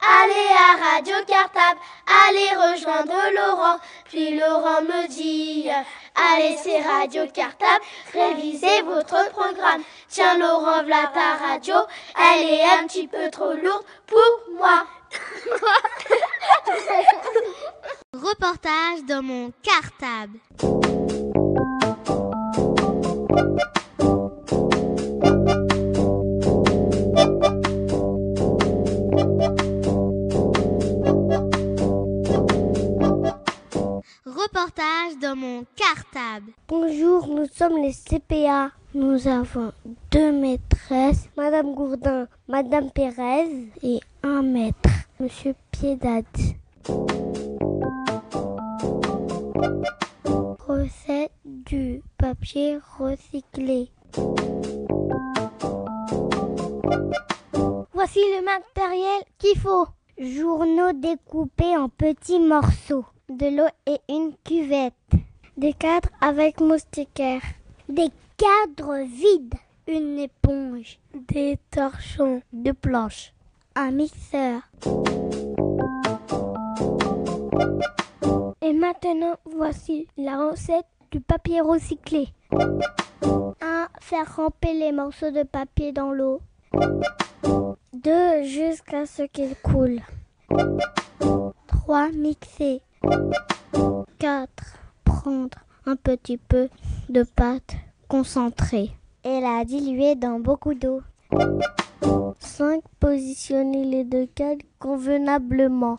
[0.00, 1.80] Allez à Radio Cartable,
[2.26, 3.78] allez rejoindre Laurent.
[4.04, 5.68] Puis Laurent me dit,
[6.14, 9.82] allez c'est Radio Cartable, révisez votre programme.
[10.08, 11.74] Tiens Laurent, voilà ta radio,
[12.16, 14.86] elle est un petit peu trop lourde pour moi.
[18.14, 20.38] Reportage dans mon cartable.
[34.46, 36.52] Reportage dans mon cartable.
[36.68, 38.70] Bonjour, nous sommes les CPA.
[38.94, 39.72] Nous avons
[40.12, 46.24] deux maîtresses, Madame Gourdin, Madame Pérez et un maître, Monsieur Piedade.
[50.68, 53.90] Recette du papier recyclé.
[57.94, 59.88] Voici le matériel qu'il faut.
[60.18, 63.06] Journaux découpés en petits morceaux.
[63.28, 64.94] De l'eau et une cuvette.
[65.56, 67.42] Des cadres avec moustiquaires.
[67.88, 69.56] Des cadres vides.
[69.88, 71.00] Une éponge.
[71.12, 72.40] Des torchons.
[72.52, 73.34] Deux planches.
[73.74, 74.60] Un mixeur.
[78.62, 82.28] Et maintenant, voici la recette du papier recyclé.
[82.52, 83.88] 1.
[84.00, 86.40] Faire ramper les morceaux de papier dans l'eau.
[87.92, 88.42] 2.
[88.44, 90.02] Jusqu'à ce qu'ils coulent.
[91.66, 92.10] 3.
[92.10, 92.82] Mixer.
[94.18, 94.48] 4.
[95.04, 96.68] Prendre un petit peu
[97.08, 97.76] de pâte
[98.08, 98.90] concentrée
[99.24, 101.00] et la diluer dans beaucoup d'eau.
[102.38, 102.82] 5.
[103.00, 105.98] Positionner les deux cadres convenablement.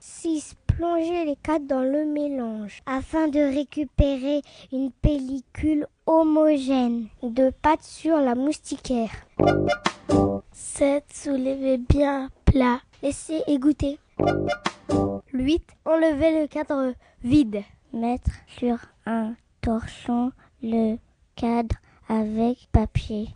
[0.00, 0.54] 6.
[0.66, 4.42] Plonger les cadres dans le mélange afin de récupérer
[4.72, 9.10] une pellicule homogène de pâte sur la moustiquaire.
[10.52, 11.04] 7.
[11.12, 12.80] Soulever bien plat.
[13.02, 13.98] Laisser égoutter.
[14.18, 15.62] 8.
[15.84, 17.62] Enlever le cadre vide.
[17.92, 20.32] Mettre sur un torchon
[20.62, 20.96] le
[21.34, 21.76] cadre
[22.08, 23.28] avec papier.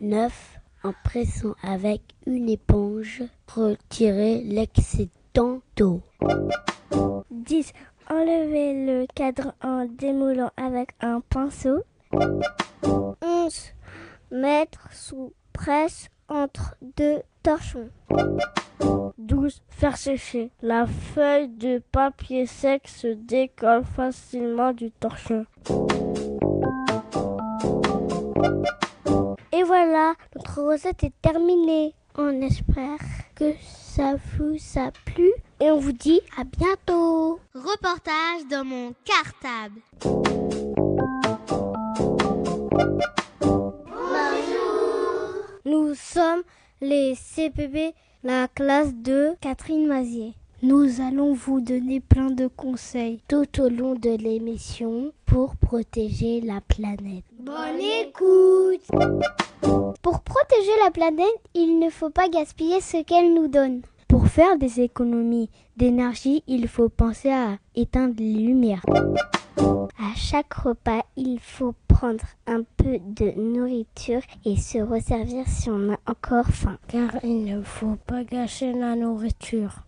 [0.00, 0.58] 9.
[0.82, 6.02] En pressant avec une éponge, retirer l'excédent d'eau.
[7.30, 7.72] 10.
[8.10, 11.82] Enlever le cadre en démoulant avec un pinceau.
[12.12, 13.72] 11.
[14.30, 17.90] Mettre sous presse entre deux torchons.
[19.18, 19.62] 12.
[19.68, 20.50] Faire sécher.
[20.62, 25.46] La feuille de papier sec se décolle facilement du torchon.
[29.52, 31.94] Et voilà, notre recette est terminée.
[32.16, 32.98] On espère
[33.34, 37.40] que ça vous a plu et on vous dit à bientôt.
[37.54, 39.80] Reportage dans mon cartable.
[45.66, 46.42] Nous sommes
[46.82, 50.34] les CPB, la classe de Catherine Mazier.
[50.62, 56.60] Nous allons vous donner plein de conseils tout au long de l'émission pour protéger la
[56.60, 57.24] planète.
[57.38, 58.82] Bonne écoute
[60.02, 63.80] Pour protéger la planète, il ne faut pas gaspiller ce qu'elle nous donne.
[64.06, 65.48] Pour faire des économies
[65.78, 68.82] d'énergie, il faut penser à éteindre les lumières.
[69.56, 75.92] À chaque repas, il faut prendre un peu de nourriture et se resservir si on
[75.92, 76.78] a encore faim.
[76.88, 79.84] Car il ne faut pas gâcher la nourriture.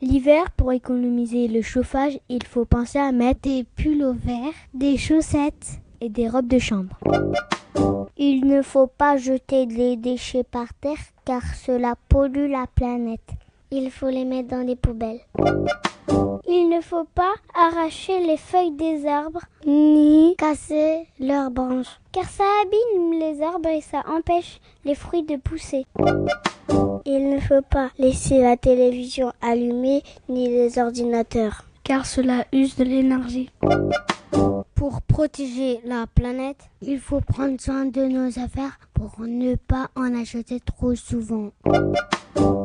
[0.00, 4.96] L'hiver, pour économiser le chauffage, il faut penser à mettre des pulls au vert, des
[4.96, 6.98] chaussettes et des robes de chambre.
[8.16, 13.32] Il ne faut pas jeter les déchets par terre car cela pollue la planète.
[13.70, 15.20] Il faut les mettre dans des poubelles.
[16.48, 22.44] Il ne faut pas arracher les feuilles des arbres ni casser leurs branches car ça
[22.62, 25.84] abîme les arbres et ça empêche les fruits de pousser.
[27.04, 32.84] Il ne faut pas laisser la télévision allumée ni les ordinateurs car cela use de
[32.84, 33.50] l'énergie.
[34.76, 40.14] Pour protéger la planète, il faut prendre soin de nos affaires pour ne pas en
[40.14, 41.50] acheter trop souvent.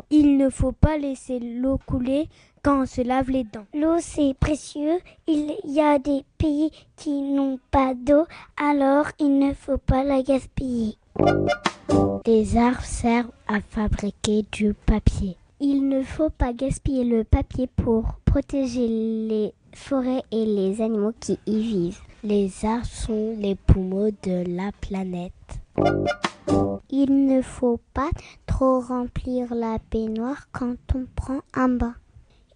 [0.09, 2.27] Il ne faut pas laisser l'eau couler
[2.63, 3.65] quand on se lave les dents.
[3.73, 4.99] L'eau c'est précieux.
[5.25, 8.25] Il y a des pays qui n'ont pas d'eau,
[8.61, 10.97] alors il ne faut pas la gaspiller.
[12.25, 15.37] Les arbres servent à fabriquer du papier.
[15.61, 21.39] Il ne faut pas gaspiller le papier pour protéger les forêts et les animaux qui
[21.45, 22.01] y vivent.
[22.23, 25.33] Les arbres sont les poumons de la planète.
[26.89, 28.09] Il ne faut pas
[28.45, 31.95] trop remplir la baignoire quand on prend un bain.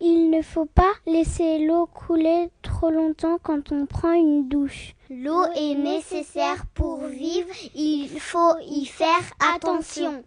[0.02, 4.94] Il ne faut pas laisser l'eau couler trop longtemps quand on prend une douche.
[5.10, 9.24] L'eau est nécessaire pour vivre, il faut y faire
[9.56, 10.24] attention.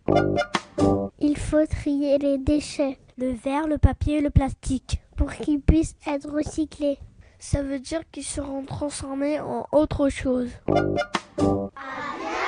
[1.20, 5.96] Il faut trier les déchets, le verre, le papier et le plastique, pour qu'ils puissent
[6.06, 6.98] être recyclés.
[7.40, 10.48] Ça veut dire qu'ils seront transformés en autre chose.
[10.68, 10.72] À
[12.20, 12.40] bientôt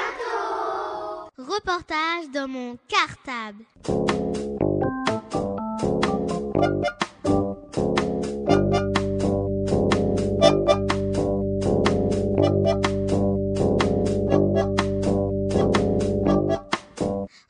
[1.37, 3.65] Reportage dans mon cartable.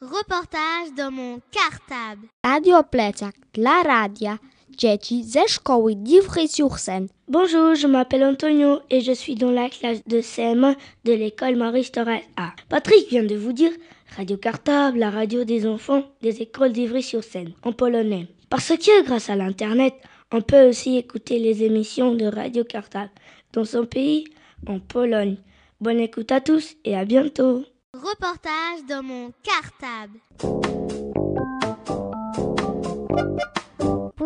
[0.00, 2.26] Reportage dans mon cartable.
[2.42, 4.38] Radio Plecak dla radia
[4.80, 7.06] dzieci ze szkoły d'Ivry-sur-Seine.
[7.28, 10.74] Bonjour, je m'appelle Antonio et je suis dans la classe de CM1
[11.04, 12.52] de l'école Marie Thorez A.
[12.68, 13.72] Patrick vient de vous dire
[14.16, 18.26] Radio Cartable, la radio des enfants des écoles d'Ivry-sur-Seine en polonais.
[18.48, 19.94] Parce que grâce à l'internet,
[20.32, 23.10] on peut aussi écouter les émissions de Radio Cartable
[23.52, 24.24] dans son pays,
[24.66, 25.36] en Pologne.
[25.80, 27.64] Bonne écoute à tous et à bientôt.
[27.92, 30.20] Reportage dans mon cartable.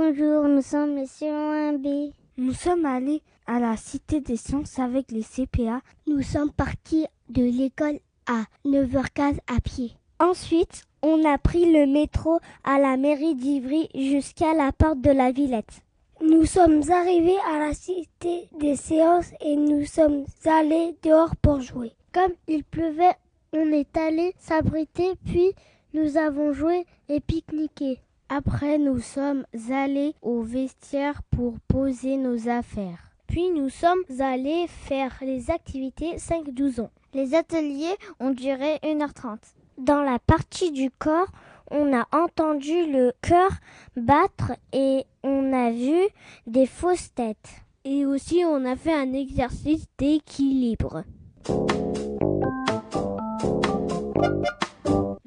[0.07, 2.13] Bonjour, nous sommes les C1B.
[2.37, 5.81] Nous sommes allés à la Cité des Sciences avec les CPA.
[6.07, 9.93] Nous sommes partis de l'école à 9h15 à pied.
[10.19, 15.33] Ensuite, on a pris le métro à la mairie d'Ivry jusqu'à la porte de la
[15.33, 15.81] Villette.
[16.21, 21.93] Nous sommes arrivés à la Cité des Séances et nous sommes allés dehors pour jouer.
[22.13, 23.17] Comme il pleuvait,
[23.55, 25.53] on est allé s'abriter puis
[25.95, 28.01] nous avons joué et pique-niqué.
[28.37, 33.13] Après, nous sommes allés au vestiaire pour poser nos affaires.
[33.29, 36.91] Puis nous sommes allés faire les activités 5-12 ans.
[37.13, 39.39] Les ateliers ont duré 1h30.
[39.79, 41.29] Dans la partie du corps,
[41.71, 43.51] on a entendu le cœur
[43.97, 46.01] battre et on a vu
[46.49, 47.63] des fausses têtes.
[47.85, 51.05] Et aussi, on a fait un exercice d'équilibre.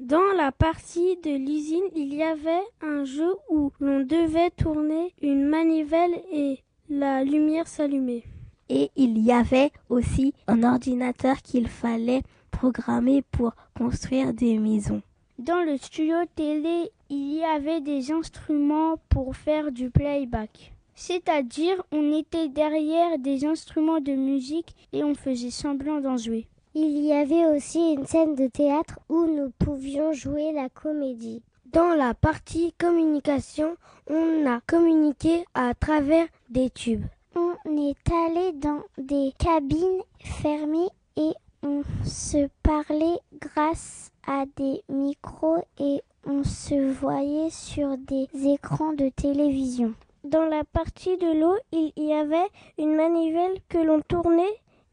[0.08, 5.44] Dans la partie de l'usine, il y avait un jeu où l'on devait tourner une
[5.44, 8.24] manivelle et la lumière s'allumait.
[8.70, 15.02] Et il y avait aussi un ordinateur qu'il fallait programmer pour construire des maisons.
[15.38, 20.72] Dans le studio télé, il y avait des instruments pour faire du playback.
[20.94, 26.46] C'est-à-dire, on était derrière des instruments de musique et on faisait semblant d'en jouer.
[26.80, 31.42] Il y avait aussi une scène de théâtre où nous pouvions jouer la comédie.
[31.72, 33.76] Dans la partie communication,
[34.08, 37.04] on a communiqué à travers des tubes.
[37.34, 41.32] On est allé dans des cabines fermées et
[41.64, 49.08] on se parlait grâce à des micros et on se voyait sur des écrans de
[49.08, 49.94] télévision.
[50.22, 54.44] Dans la partie de l'eau, il y avait une manivelle que l'on tournait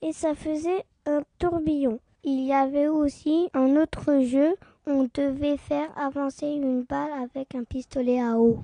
[0.02, 2.00] et ça faisait un tourbillon.
[2.24, 4.56] Il y avait aussi un autre jeu,
[4.88, 8.60] on devait faire avancer une balle avec un pistolet à eau.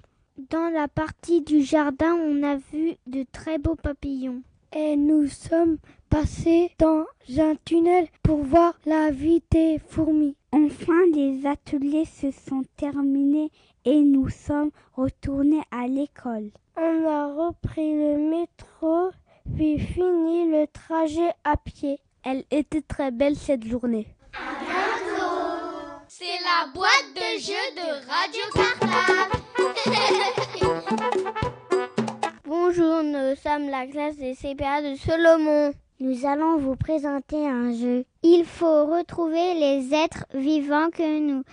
[0.50, 4.42] Dans la partie du jardin, on a vu de très beaux papillons.
[4.74, 5.78] Et nous sommes
[6.10, 7.06] passés dans
[7.38, 10.36] un tunnel pour voir la vie des fourmis.
[10.52, 13.52] Enfin, les ateliers se sont terminés
[13.86, 16.50] et nous sommes retournés à l'école.
[16.78, 19.12] On a repris le métro,
[19.56, 22.00] puis fini le trajet à pied.
[22.24, 24.06] Elle était très belle cette journée.
[24.34, 29.42] À bientôt C'est la boîte de jeux de Radio Cartable.
[32.46, 35.74] Bonjour, nous sommes la classe des CPA de Solomon.
[36.00, 38.06] Nous allons vous présenter un jeu.
[38.22, 41.44] Il faut retrouver les êtres vivants que nous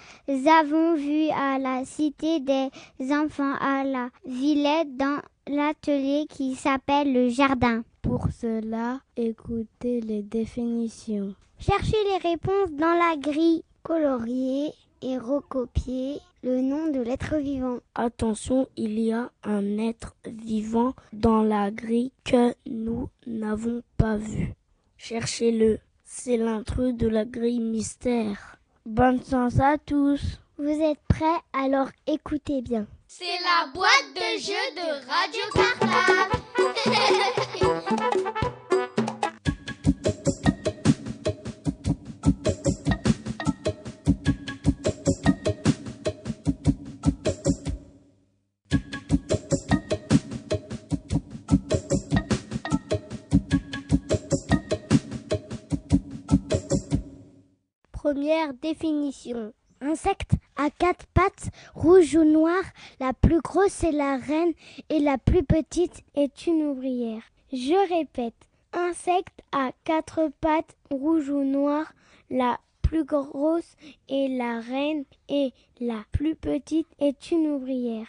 [0.51, 2.69] avons vus à la Cité des
[3.11, 7.85] enfants à la Villette dans l'atelier qui s'appelle le jardin.
[8.03, 11.35] Pour cela, écoutez les définitions.
[11.59, 13.65] Cherchez les réponses dans la grille.
[13.83, 17.79] Colorier et recopier le nom de l'être vivant.
[17.95, 24.55] Attention, il y a un être vivant dans la grille que nous n'avons pas vu.
[24.97, 25.79] Cherchez-le.
[26.05, 28.59] C'est l'intrus de la grille mystère.
[28.87, 30.41] Bonne chance à tous.
[30.59, 31.27] Vous êtes prêts?
[31.53, 32.87] Alors écoutez bien.
[33.11, 36.43] C'est la boîte de jeu de Radio Cartable.
[57.91, 59.55] Première définition.
[59.81, 62.63] Insecte à quatre pattes, rouge ou noir,
[63.01, 64.53] la plus grosse est la reine
[64.91, 67.23] et la plus petite est une ouvrière.
[67.53, 68.35] Je répète,
[68.73, 71.93] insecte à quatre pattes, rouge ou noir,
[72.29, 73.77] la plus grosse
[74.09, 78.09] est la reine et la plus petite est une ouvrière.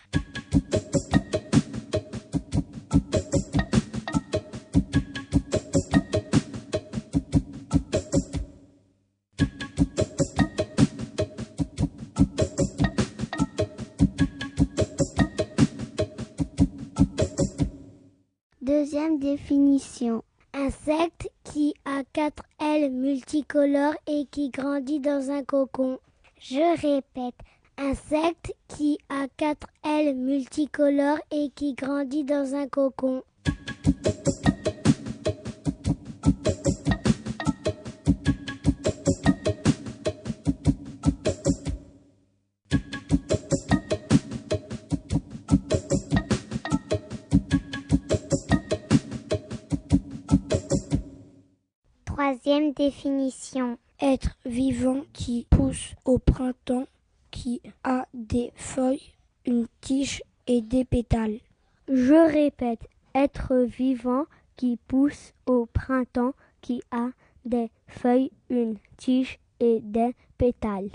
[18.80, 20.24] Deuxième définition.
[20.54, 26.00] Insecte qui a quatre ailes multicolores et qui grandit dans un cocon.
[26.40, 27.36] Je répète,
[27.78, 33.22] insecte qui a quatre ailes multicolores et qui grandit dans un cocon.
[52.50, 53.78] Troisième définition.
[54.02, 56.88] Être vivant qui pousse au printemps,
[57.30, 59.14] qui a des feuilles,
[59.46, 61.38] une tige et des pétales.
[61.88, 64.26] Je répète, être vivant
[64.56, 67.10] qui pousse au printemps, qui a
[67.46, 70.90] des feuilles, une tige et des pétales.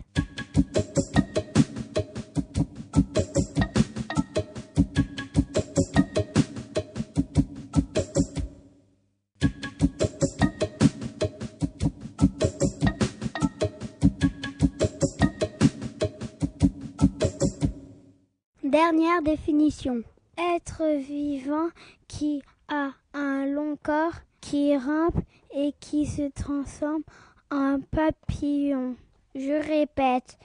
[18.74, 20.02] Dernière définition.
[20.36, 21.68] Être vivant
[22.08, 25.20] qui a un long corps, qui rampe
[25.54, 27.04] et qui se transforme
[27.52, 28.96] en papillon.
[29.36, 30.40] Je répète,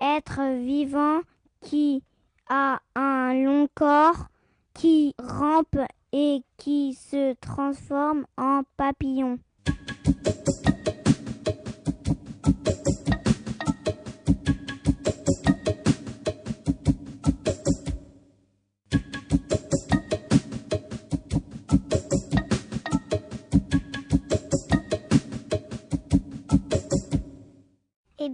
[0.00, 1.22] être vivant
[1.60, 2.04] qui
[2.48, 4.28] a un long corps,
[4.74, 5.80] qui rampe
[6.12, 9.40] et qui se transforme en papillon.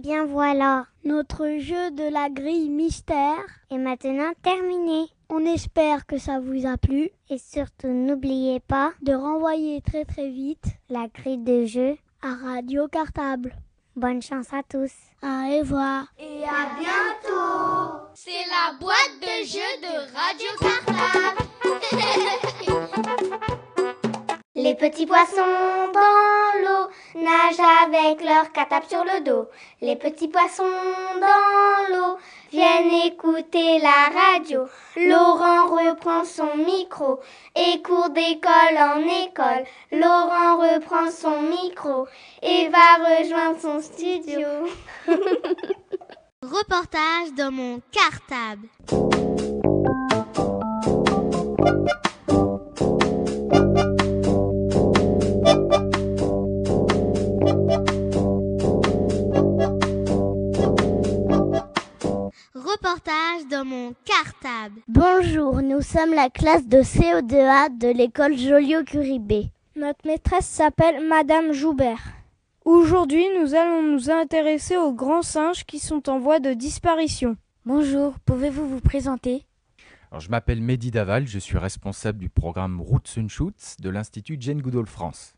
[0.09, 5.05] Bien voilà, notre jeu de la grille mystère est maintenant terminé.
[5.29, 10.29] On espère que ça vous a plu et surtout n'oubliez pas de renvoyer très très
[10.31, 13.55] vite la grille de jeu à Radio Cartable.
[13.95, 14.93] Bonne chance à tous.
[15.21, 16.07] Au revoir.
[16.17, 18.07] Et à bientôt.
[18.15, 21.37] C'est la boîte de jeu de Radio Cartable.
[24.61, 29.47] Les petits poissons dans l'eau nagent avec leur catap sur le dos.
[29.79, 32.17] Les petits poissons dans l'eau
[32.51, 34.65] viennent écouter la radio.
[34.97, 37.21] Laurent reprend son micro
[37.55, 39.63] et court d'école en école.
[39.93, 42.07] Laurent reprend son micro
[42.41, 44.45] et va rejoindre son studio.
[46.41, 48.67] Reportage dans mon cartable.
[65.31, 72.01] Bonjour, nous sommes la classe de CO2A de l'école Joliot-Curie Notre maîtresse s'appelle Madame Joubert.
[72.65, 77.37] Aujourd'hui, nous allons nous intéresser aux grands singes qui sont en voie de disparition.
[77.63, 79.45] Bonjour, pouvez-vous vous présenter?
[80.09, 84.37] Alors, Je m'appelle Mehdi Daval, je suis responsable du programme Roots and Shoots de l'Institut
[84.39, 85.35] Jane Goodall France.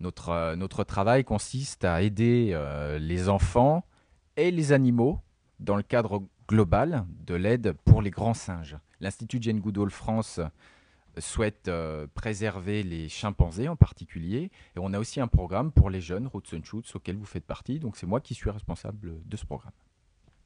[0.00, 3.84] Notre, euh, notre travail consiste à aider euh, les enfants
[4.38, 5.20] et les animaux
[5.60, 8.78] dans le cadre global de l'aide pour les grands singes.
[9.00, 10.40] L'Institut Jane Goodall France
[11.18, 14.50] souhaite euh, préserver les chimpanzés en particulier.
[14.76, 17.44] Et on a aussi un programme pour les jeunes, Roots and Shoots, auquel vous faites
[17.44, 17.78] partie.
[17.78, 19.72] Donc c'est moi qui suis responsable de ce programme.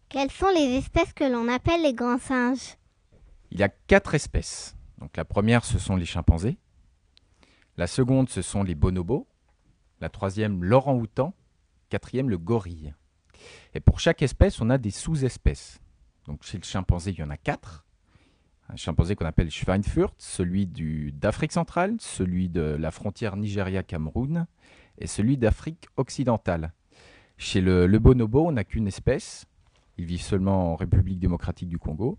[0.08, 2.76] Quelles sont les espèces que l'on appelle les grands singes?
[3.50, 4.76] Il y a quatre espèces.
[4.98, 6.58] Donc la première, ce sont les chimpanzés.
[7.76, 9.26] La seconde, ce sont les bonobos.
[10.00, 11.34] La troisième, l'orang-outan.
[11.88, 12.94] Quatrième, le gorille.
[13.74, 15.80] Et pour chaque espèce, on a des sous-espèces.
[16.26, 17.84] Donc chez le chimpanzé, il y en a quatre.
[18.72, 24.46] Un chimpanzé qu'on appelle Schweinfurt, celui d'Afrique centrale, celui de la frontière Nigeria-Cameroun
[24.98, 26.72] et celui d'Afrique occidentale.
[27.36, 29.44] Chez le, le bonobo, on n'a qu'une espèce.
[29.98, 32.18] Ils vivent seulement en République démocratique du Congo.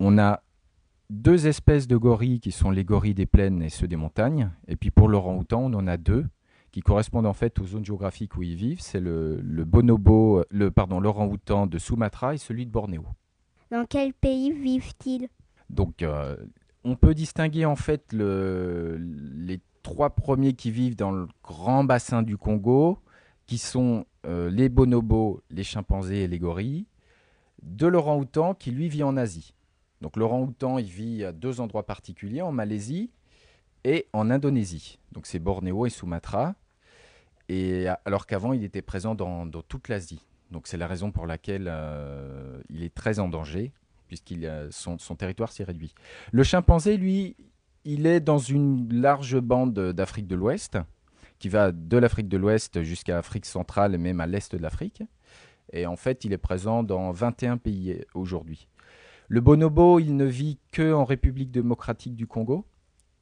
[0.00, 0.42] On a
[1.08, 4.50] deux espèces de gorilles qui sont les gorilles des plaines et ceux des montagnes.
[4.66, 6.26] Et puis pour l'orang-outan, on en a deux
[6.72, 8.80] qui correspondent en fait aux zones géographiques où ils vivent.
[8.80, 13.04] C'est le, bonobo, le pardon, l'orang-outan de Sumatra et celui de Bornéo.
[13.70, 15.28] Dans quel pays vivent-ils?
[15.70, 16.36] Donc, euh,
[16.84, 22.36] on peut distinguer en fait les trois premiers qui vivent dans le grand bassin du
[22.36, 22.98] Congo,
[23.46, 26.86] qui sont euh, les bonobos, les chimpanzés et les gorilles,
[27.62, 29.54] de l'orang-outan qui lui vit en Asie.
[30.00, 33.10] Donc l'orang-outan, il vit à deux endroits particuliers, en Malaisie
[33.84, 34.98] et en Indonésie.
[35.12, 36.54] Donc c'est Bornéo et Sumatra.
[37.48, 40.24] Et alors qu'avant, il était présent dans, toute l'Asie.
[40.50, 43.72] Donc c'est la raison pour laquelle euh, il est très en danger,
[44.10, 45.94] puisqu'il son, son territoire s'est réduit.
[46.32, 47.36] Le chimpanzé, lui,
[47.84, 50.78] il est dans une large bande d'Afrique de l'Ouest,
[51.38, 55.04] qui va de l'Afrique de l'Ouest jusqu'à l'Afrique centrale et même à l'est de l'Afrique.
[55.72, 58.66] Et en fait, il est présent dans 21 pays aujourd'hui.
[59.28, 62.66] Le bonobo, il ne vit que en République démocratique du Congo.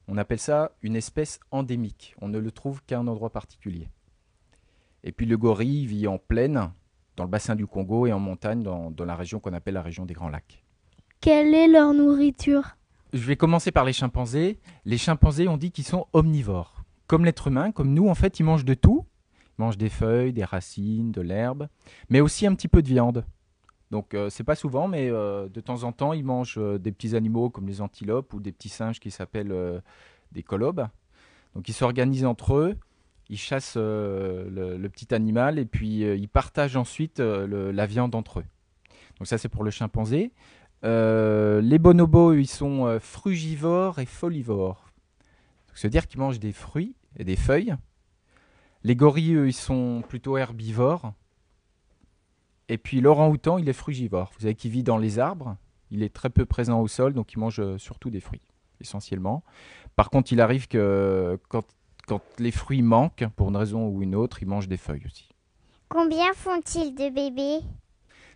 [0.07, 2.15] On appelle ça une espèce endémique.
[2.19, 3.89] On ne le trouve qu'à un endroit particulier.
[5.03, 6.71] Et puis le gorille vit en plaine,
[7.15, 10.05] dans le bassin du Congo, et en montagne, dans, la région qu'on appelle la région
[10.05, 10.63] des Grands Lacs.
[11.21, 12.77] Quelle est leur nourriture?
[13.11, 14.57] Je vais commencer par les chimpanzés.
[14.85, 16.85] Les chimpanzés, on dit qu'ils sont omnivores.
[17.07, 19.05] Comme l'être humain, comme nous, en fait, ils mangent de tout.
[19.57, 21.67] Ils mangent des feuilles, des racines, de l'herbe,
[22.09, 23.25] mais aussi un petit peu de viande.
[23.91, 26.93] Donc euh, c'est pas souvent, mais euh, de temps en temps, ils mangent euh, des
[26.93, 29.81] petits animaux comme les antilopes ou des petits singes qui s'appellent
[30.31, 30.87] des colobes.
[31.53, 32.77] Donc ils s'organisent entre eux,
[33.29, 38.45] ils chassent le, petit animal et puis ils partagent ensuite la viande entre eux.
[39.17, 40.31] Donc ça c'est pour le chimpanzé.
[40.83, 44.89] Les bonobos, ils sont frugivores et folivores.
[45.73, 47.75] C'est-à-dire qu'ils mangent des fruits et des feuilles.
[48.83, 51.13] Les gorilles, eux, ils sont plutôt herbivores.
[52.69, 54.31] Et puis l'orang-outan, il est frugivore.
[54.35, 55.57] Vous savez qu'il vit dans les arbres.
[55.91, 58.43] Il est très peu présent au sol, donc il mange euh, surtout des fruits,
[58.79, 59.43] essentiellement.
[59.95, 61.65] Par contre, il arrive que quand,
[62.37, 65.29] les fruits manquent, pour une raison ou une autre, il mange des feuilles aussi.
[65.89, 67.65] Combien font-ils de bébés?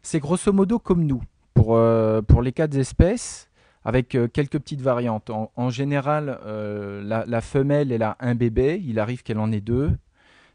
[0.02, 1.24] C'est grosso modo comme nous.
[1.54, 3.50] Pour, euh, pour les quatre espèces,
[3.86, 5.30] avec euh, quelques petites variantes.
[5.30, 8.82] En, général, la, la, femelle, elle a un bébé.
[8.86, 9.92] Il arrive qu'elle en ait deux.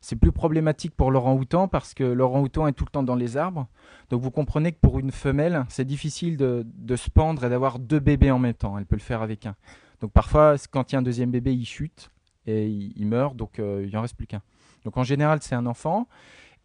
[0.01, 3.67] C'est plus problématique pour l'orang-outan parce que l'orang-outan est tout le temps dans les arbres.
[4.11, 7.99] Donc vous comprenez que pour une femelle, c'est difficile de, se pendre et d'avoir deux
[7.99, 8.79] bébés en même temps.
[8.79, 9.57] Elle peut le faire avec un.
[10.01, 12.11] Donc parfois, quand il y a un deuxième bébé, il chute
[12.47, 14.43] et il, meurt, donc euh, il n'en reste plus qu'un.
[14.85, 16.07] Donc en général, c'est un enfant.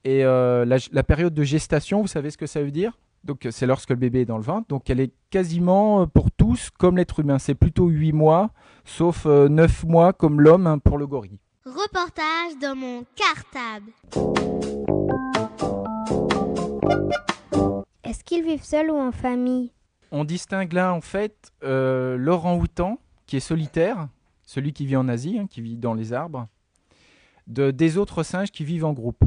[0.06, 2.98] Et euh, la, période de gestation, vous savez ce que ça veut dire?
[3.24, 4.68] Donc c'est lorsque le bébé est dans le ventre.
[4.68, 7.40] Donc elle est quasiment euh, pour tous comme l'être humain.
[7.40, 8.52] C'est plutôt 8 mois,
[8.86, 11.40] sauf 9 mois comme l'homme hein, pour le gorille.
[11.66, 13.92] Reportage dans mon cartable.
[18.04, 19.72] Est-ce qu'ils vivent seuls ou en famille?
[20.12, 24.10] On distingue là en fait euh, l'orang-outan qui est solitaire,
[24.44, 26.48] celui qui vit en Asie, hein, qui vit dans les arbres,
[27.48, 29.24] de, des autres singes qui vivent en groupe.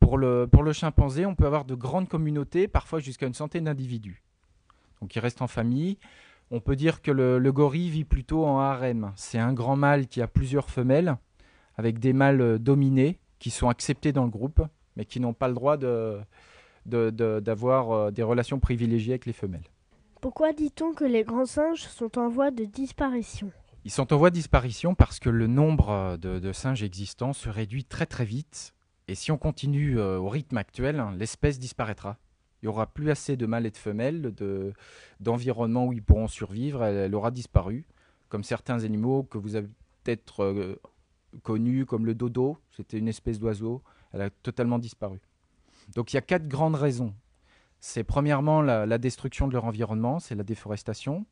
[0.00, 3.64] Pour le, pour le chimpanzé, on peut avoir de grandes communautés, parfois jusqu'à une centaine
[3.64, 4.22] d'individus.
[5.00, 5.98] Donc ils restent en famille.
[6.50, 9.12] On peut dire que le, le gorille vit plutôt en harem.
[9.16, 11.16] C'est un grand mâle qui a plusieurs femelles
[11.76, 14.62] avec des mâles euh, dominés qui sont acceptés dans le groupe,
[14.96, 16.20] mais qui n'ont pas le droit de,
[16.86, 19.68] d'avoir euh, des relations privilégiées avec les femelles.
[20.20, 23.50] Pourquoi dit-on que les grands singes sont en voie de disparition?
[23.84, 27.48] Ils sont en voie de disparition parce que le nombre euh, de, singes existants se
[27.48, 28.74] réduit très très vite.
[29.08, 32.18] Et si on continue au rythme actuel, l'espèce disparaîtra.
[32.62, 34.72] Il n'y aura plus assez de mâles et de femelles, de,
[35.20, 36.82] d'environnement où ils pourront survivre.
[36.82, 37.86] Elle, aura disparu,
[38.28, 39.68] comme certains animaux que vous avez
[40.02, 40.78] peut-être
[41.42, 45.20] connue comme le dodo, c'était une espèce d'oiseau, elle a totalement disparu.
[45.94, 47.14] Donc il y a quatre grandes raisons.
[47.80, 51.26] C'est premièrement la, destruction de leur environnement, c'est la déforestation.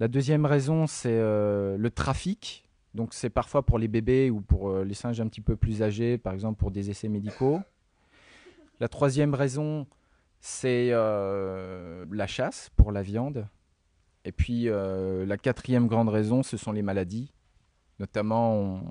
[0.00, 2.67] La deuxième raison, c'est euh, le trafic.
[2.94, 5.82] Donc c'est parfois pour les bébés ou pour euh, les singes un petit peu plus
[5.82, 7.60] âgés, par exemple pour des essais médicaux.
[8.80, 9.86] La troisième raison,
[10.40, 13.46] c'est euh, la chasse pour la viande.
[14.24, 17.32] Et puis la quatrième grande raison, ce sont les maladies.
[17.98, 18.82] Notamment,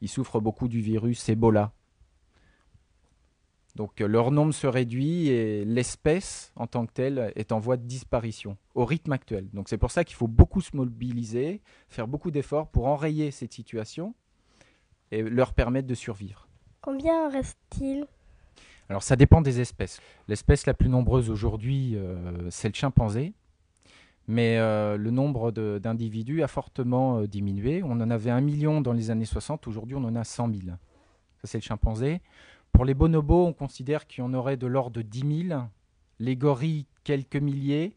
[0.00, 1.72] ils souffrent beaucoup du virus Ebola.
[3.76, 7.76] Donc euh, leur nombre se réduit et l'espèce en tant que telle est en voie
[7.76, 9.48] de disparition au rythme actuel.
[9.52, 13.52] Donc c'est pour ça qu'il faut beaucoup se mobiliser, faire beaucoup d'efforts pour enrayer cette
[13.52, 14.14] situation
[15.12, 16.48] et leur permettre de survivre.
[16.80, 18.06] Combien reste-t-il?
[18.88, 20.00] Alors ça dépend des espèces.
[20.28, 23.34] L'espèce la plus nombreuse aujourd'hui, euh, c'est le chimpanzé
[24.30, 27.82] mais euh, le nombre d'individus a fortement euh, diminué.
[27.82, 30.60] On en avait un million dans les années 60, aujourd'hui on en a 100 000.
[30.68, 30.76] Ça
[31.44, 32.20] c'est le chimpanzé.
[32.72, 35.60] Pour les bonobos, on considère qu'il y en aurait de l'ordre de 10 000,
[36.18, 37.96] les gorilles quelques milliers,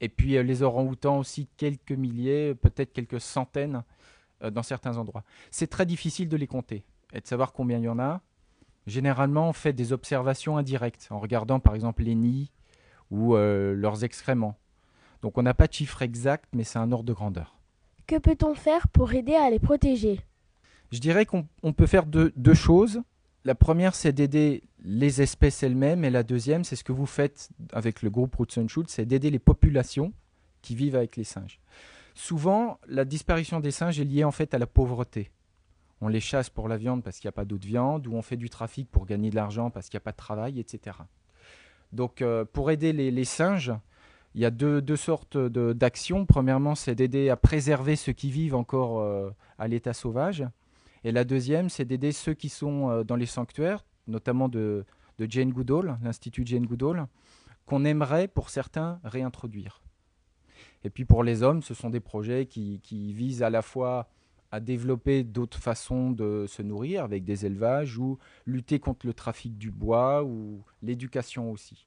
[0.00, 3.82] et puis euh, les orang-outans aussi quelques milliers, peut-être quelques centaines
[4.50, 5.24] dans certains endroits.
[5.50, 6.84] C'est très difficile de les compter.
[7.14, 8.20] et de savoir combien il y en a,
[8.86, 12.50] généralement on fait des observations indirectes en regardant par exemple les nids
[13.10, 14.56] ou euh, leurs excréments.
[15.22, 17.58] Donc on n'a pas de chiffre exact, mais c'est un ordre de grandeur.
[18.06, 20.20] Que peut-on faire pour aider à les protéger?
[20.92, 23.02] Je dirais qu'on peut faire deux, deux choses.
[23.46, 27.50] La première, c'est d'aider les espèces elles-mêmes, et la deuxième, c'est ce que vous faites
[27.72, 30.12] avec le groupe Roots and Shoots, c'est d'aider les populations
[30.62, 31.60] qui vivent avec les singes.
[32.16, 35.30] Souvent, la disparition des singes est liée en fait à la pauvreté.
[36.00, 38.22] On les chasse pour la viande parce qu'il n'y a pas d'autre viande, ou on
[38.22, 40.96] fait du trafic pour gagner de l'argent parce qu'il n'y a pas de travail, etc.
[41.92, 43.72] Donc, euh, pour aider les, singes,
[44.34, 46.26] il y a deux, sortes d'actions.
[46.26, 50.44] Premièrement, c'est d'aider à préserver ceux qui vivent encore euh, à l'état sauvage.
[51.06, 54.84] Et la deuxième, c'est d'aider ceux qui sont euh, dans les sanctuaires, notamment de,
[55.20, 57.06] Jane Goodall, l'Institut Jane Goodall,
[57.64, 59.80] qu'on aimerait pour certains réintroduire.
[60.82, 62.80] Et puis pour les hommes, ce sont des projets qui,
[63.12, 64.08] visent à la fois
[64.50, 69.56] à développer d'autres façons de se nourrir avec des élevages ou lutter contre le trafic
[69.56, 71.86] du bois ou l'éducation aussi.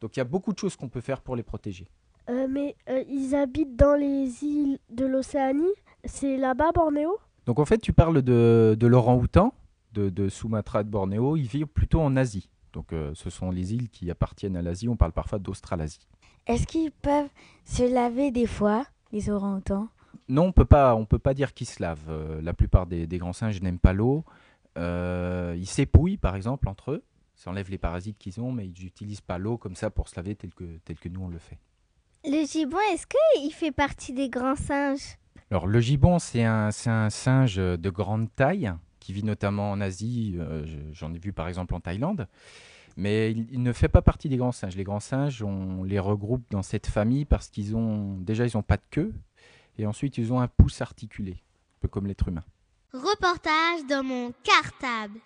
[0.00, 1.86] Donc il y a beaucoup de choses qu'on peut faire pour les protéger.
[2.28, 7.18] Euh, mais euh, ils habitent dans les îles de l'Océanie C'est là-bas, Bornéo?
[7.48, 9.54] Donc en fait, tu parles de, de l'orang-outan,
[9.94, 11.34] de, de, Sumatra de Bornéo.
[11.34, 12.50] Ils vivent plutôt en Asie.
[12.74, 14.86] Donc euh, ce sont les îles qui appartiennent à l'Asie.
[14.86, 16.06] On parle parfois d'Australasie.
[16.46, 17.30] Est-ce qu'ils peuvent
[17.64, 19.88] se laver des fois, les orang-outans
[20.28, 22.10] non, on peut pas, on peut pas dire qu'ils se lavent.
[22.10, 24.24] Euh, la plupart des, grands singes n'aiment pas l'eau.
[24.76, 27.02] Euh, ils s'épouillent, par exemple, entre eux.
[27.34, 30.16] Ça enlève les parasites qu'ils ont, mais ils n'utilisent pas l'eau comme ça pour se
[30.16, 31.56] laver tel que, tel que nous on le fait.
[32.24, 35.17] Le gibbon, est-ce qu'il fait partie des grands singes?
[35.50, 40.34] Alors, le gibbon, c'est un, singe de grande taille qui vit notamment en Asie.
[40.38, 42.28] Euh, j'en ai vu par exemple en Thaïlande.
[42.96, 44.76] Mais il, ne fait pas partie des grands singes.
[44.76, 48.62] Les grands singes, on les regroupe dans cette famille parce qu'ils ont déjà ils n'ont
[48.62, 49.14] pas de queue,
[49.78, 52.42] et ensuite, ils ont un pouce articulé, un peu comme l'être humain.
[52.92, 55.20] Reportage dans mon cartable.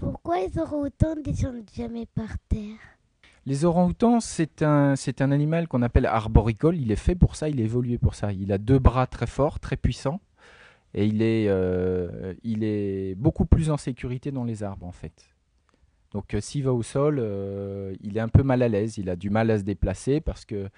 [0.00, 2.91] Pourquoi les orang-outans ne descendent jamais par terre?
[3.44, 6.76] Les orang-outans, c'est un, animal qu'on appelle arboricole.
[6.76, 8.32] Il est fait pour ça, il est évolué pour ça.
[8.32, 10.20] Il a deux bras très forts, très puissants.
[10.94, 15.34] Et il est, euh, il est beaucoup plus en sécurité dans les arbres, en fait.
[16.12, 19.08] Donc euh, s'il va au sol, euh, il est un peu mal à l'aise, il
[19.08, 20.68] a du mal à se déplacer parce que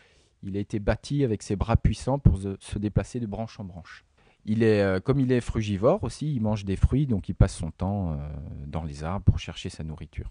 [0.45, 4.05] il a été bâti avec ses bras puissants pour se déplacer de branche en branche.
[4.45, 7.71] Il est, comme il est frugivore aussi, il mange des fruits, donc il passe son
[7.71, 8.19] temps
[8.67, 10.31] dans les arbres pour chercher sa nourriture.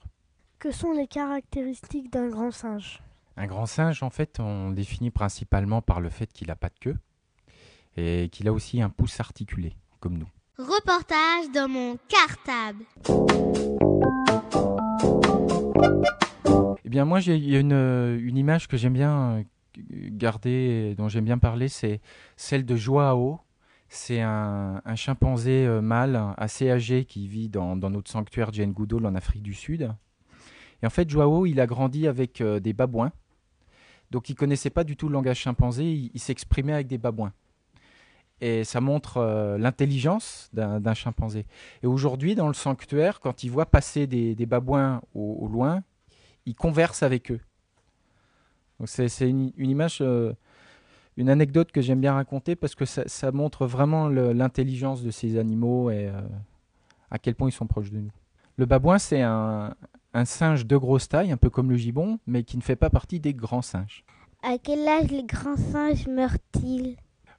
[0.64, 3.04] Que sont les caractéristiques d'un grand singe
[3.36, 6.80] Un grand singe, en fait, on définit principalement par le fait qu'il n'a pas de
[6.80, 6.96] queue
[7.98, 10.30] et qu'il a aussi un pouce articulé, comme nous.
[10.58, 12.86] Reportage dans mon cartable.
[16.86, 19.44] Eh bien, moi, j'ai une, une image que j'aime bien euh,
[20.12, 22.00] garder, dont j'aime bien parler, c'est
[22.38, 23.42] celle de Joao.
[23.90, 29.16] C'est un, chimpanzé euh, mâle assez âgé qui vit dans, notre sanctuaire Jane Goodall en
[29.16, 29.94] Afrique du Sud.
[30.84, 33.12] Et en fait, Joao, il a grandi avec euh, des babouins.
[34.12, 36.12] Donc, il connaissait pas du tout le langage chimpanzé.
[36.14, 37.34] Il, s'exprimait avec des babouins.
[38.42, 41.46] Et ça montre l'intelligence d'un chimpanzé.
[41.82, 45.82] Et aujourd'hui, dans le sanctuaire, quand il voit passer des, babouins au loin,
[46.46, 47.40] il converse avec eux.
[48.86, 50.34] c'est une, image, euh,
[51.18, 55.90] une anecdote que j'aime bien raconter parce que ça, montre vraiment l'intelligence de ces animaux
[55.90, 56.22] et euh,
[57.12, 58.12] à quel point ils sont proches de nous.
[58.58, 59.76] Le babouin, c'est un,
[60.26, 63.20] singe de grosse taille, un peu comme le gibbon, mais qui ne fait pas partie
[63.20, 64.04] des grands singes.
[64.44, 66.98] À quel âge les grands singes meurent-ils?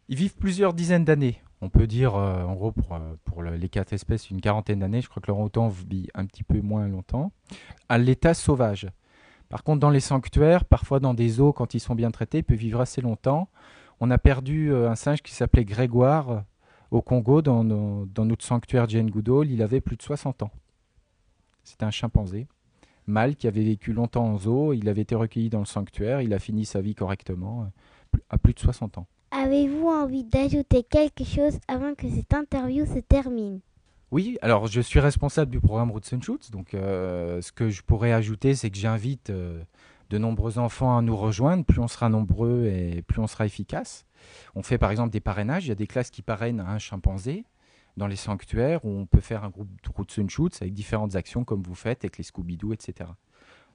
[0.09, 1.41] Ils vivent plusieurs dizaines d'années.
[1.61, 5.01] On peut dire, euh, en gros, pour, pour les quatre espèces, une quarantaine d'années.
[5.01, 7.33] Je crois que orang-outan vit un petit peu moins longtemps
[7.89, 8.89] à l'état sauvage.
[9.49, 12.45] Par contre, dans les sanctuaires, parfois dans des eaux, quand ils sont bien traités, ils
[12.45, 13.49] peuvent vivre assez longtemps.
[14.01, 16.41] On a perdu euh, un singe qui s'appelait Grégoire euh,
[16.91, 19.51] au Congo, dans, notre sanctuaire Jane Goodall.
[19.51, 20.51] Il avait plus de 60 ans.
[21.63, 22.47] C'était un chimpanzé
[23.07, 24.73] mâle qui avait vécu longtemps en zoo.
[24.73, 26.21] Il avait été recueilli dans le sanctuaire.
[26.21, 29.07] Il a fini sa vie correctement euh, à plus de 60 ans.
[29.31, 33.61] Avez-vous envie d'ajouter quelque chose avant que cette interview se termine?
[34.13, 37.83] Oui, alors je suis responsable du programme Roots and Shoots, donc euh, ce que je
[37.83, 39.61] pourrais ajouter, c'est que j'invite euh,
[40.11, 41.65] de nombreux enfants à nous rejoindre.
[41.65, 44.07] Plus on sera nombreux et plus on sera efficace.
[44.55, 45.67] On fait par exemple des parrainages.
[45.67, 47.45] Il y a des classes qui parrainent un chimpanzé
[47.97, 51.15] dans les sanctuaires où on peut faire un groupe de Roots and Shoots avec différentes
[51.17, 53.11] actions comme vous faites avec les Scooby-Doo, etc.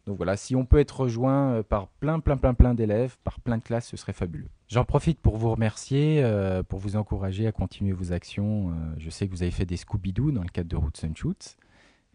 [0.06, 3.40] Donc voilà, si on peut être rejoint euh, par plein, plein, plein, plein d'élèves, par
[3.40, 4.50] plein de classes, ce serait fabuleux.
[4.68, 8.70] J'en profite pour vous remercier, euh, pour vous encourager à continuer vos actions.
[8.70, 11.14] Euh, je sais que vous avez fait des Scooby-Doo dans le cadre de Roots and
[11.16, 11.58] Shoots.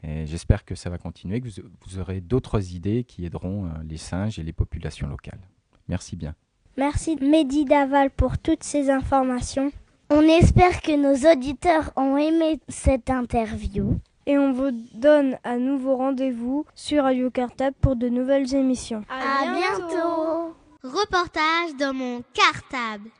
[0.02, 1.48] Et j'espère que ça va continuer, que
[1.86, 5.40] vous, aurez d'autres idées qui aideront les singes et les populations locales.
[5.88, 6.34] Merci bien.
[6.76, 9.72] Merci Mehdi Daval pour toutes ces informations.
[10.10, 13.98] On espère que nos auditeurs ont aimé cette interview.
[14.26, 19.02] Et on vous donne à nouveau rendez-vous sur Radio Cartable pour de nouvelles émissions.
[19.10, 20.54] À, bientôt.
[20.82, 23.10] Reportage dans mon cartable.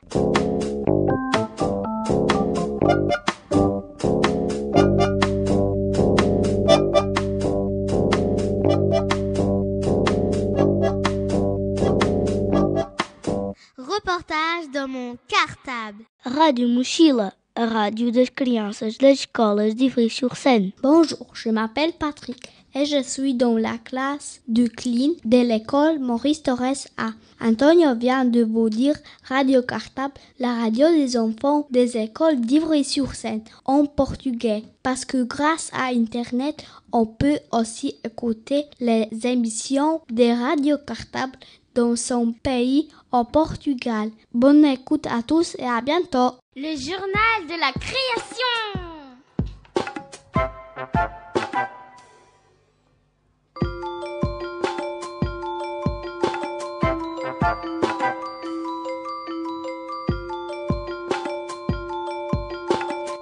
[16.35, 20.73] Rádio Mochila, a rádio das crianças das escolas de Ivry-sur-Seine.
[20.83, 26.43] Bonjour, je m'appelle Patrick et je suis dans la classe du CLIN de l'école Maurice
[26.43, 27.11] Torres A.
[27.39, 33.85] Antonio vient de vous dire Radio Cartable, la radio des enfants des écoles d'Ivry-sur-Seine en
[33.85, 34.63] portugais.
[34.83, 41.37] Parce que grâce à Internet, on peut aussi écouter les émissions de Radio Cartable
[41.75, 44.11] dans son pays au Portugal.
[44.33, 46.31] Bonne écoute à tous et à bientôt.
[46.55, 48.55] Le journal de la création.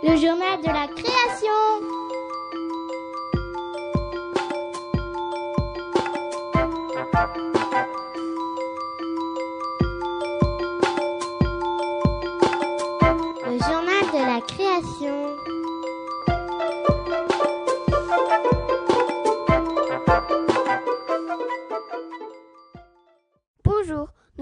[0.03, 0.72] Le journal de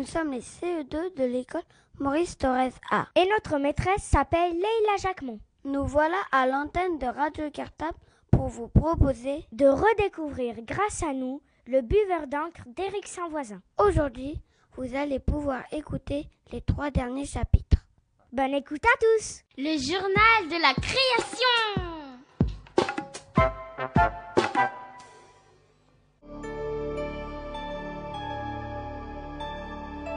[0.01, 1.61] nous sommes les CE2 de l'école
[1.99, 3.05] Maurice Torres A.
[3.15, 5.39] Et notre maîtresse s'appelle Leila Jacquemont.
[5.63, 7.99] Nous voilà à l'antenne de Radio Cartable
[8.31, 13.61] pour vous proposer de redécouvrir grâce à nous le buveur d'encre d'Éric Saint-Voisin.
[13.77, 14.41] Aujourd'hui,
[14.75, 17.85] vous allez pouvoir écouter les trois derniers chapitres.
[18.33, 21.61] Bonne écoute à tous Le journal de la création.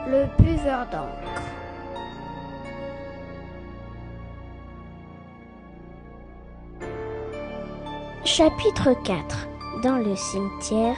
[0.07, 1.41] Le buveur d'encre.
[8.23, 9.47] Chapitre 4
[9.81, 10.95] Dans le cimetière.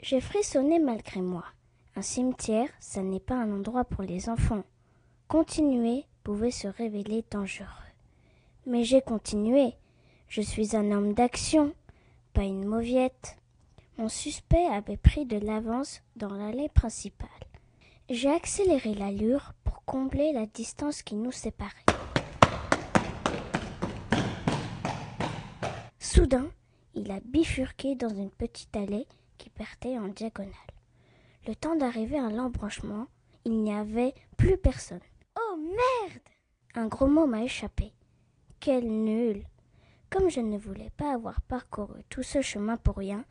[0.00, 1.44] J'ai frissonné malgré moi.
[1.94, 4.64] Un cimetière, ça n'est pas un endroit pour les enfants.
[5.28, 7.68] Continuer pouvait se révéler dangereux.
[8.66, 9.74] Mais j'ai continué.
[10.26, 11.72] Je suis un homme d'action,
[12.32, 13.36] pas une mauviette.
[13.96, 17.28] Mon suspect avait pris de l'avance dans l'allée principale.
[18.10, 21.70] J'ai accéléré l'allure pour combler la distance qui nous séparait.
[26.00, 26.50] Soudain,
[26.94, 29.06] il a bifurqué dans une petite allée
[29.38, 30.52] qui partait en diagonale.
[31.46, 33.06] Le temps d'arriver à l'embranchement,
[33.44, 35.00] il n'y avait plus personne.
[35.38, 36.22] Oh merde
[36.74, 37.92] Un gros mot m'a échappé.
[38.58, 39.44] Quel nul
[40.10, 43.24] Comme je ne voulais pas avoir parcouru tout ce chemin pour rien,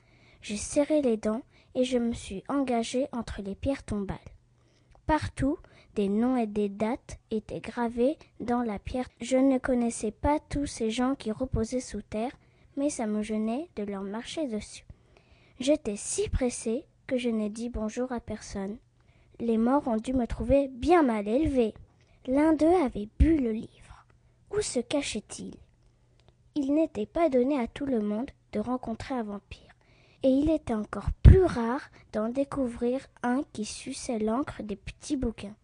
[0.43, 1.41] j'ai serré les dents
[1.73, 4.19] et je me suis engagé entre les pierres tombales.
[5.08, 5.58] Partout,
[5.95, 9.08] des noms et des dates étaient gravés dans la pierre.
[9.21, 12.32] Je ne connaissais pas tous ces gens qui reposaient sous terre,
[12.77, 14.86] mais ça me gênait de leur marcher dessus.
[15.60, 18.77] J'étais si pressé que je n'ai dit bonjour à personne.
[19.39, 21.73] Les morts ont dû me trouver bien mal élevé.
[22.27, 24.06] L'un d'eux avait bu le livre.
[24.51, 25.56] Où se cachait-il?
[26.56, 29.73] Il n'était pas donné à tout le monde de rencontrer un vampire,
[30.24, 31.82] et il était encore plus rare
[32.14, 35.56] d'en découvrir un qui suçait l'encre des petits bouquins.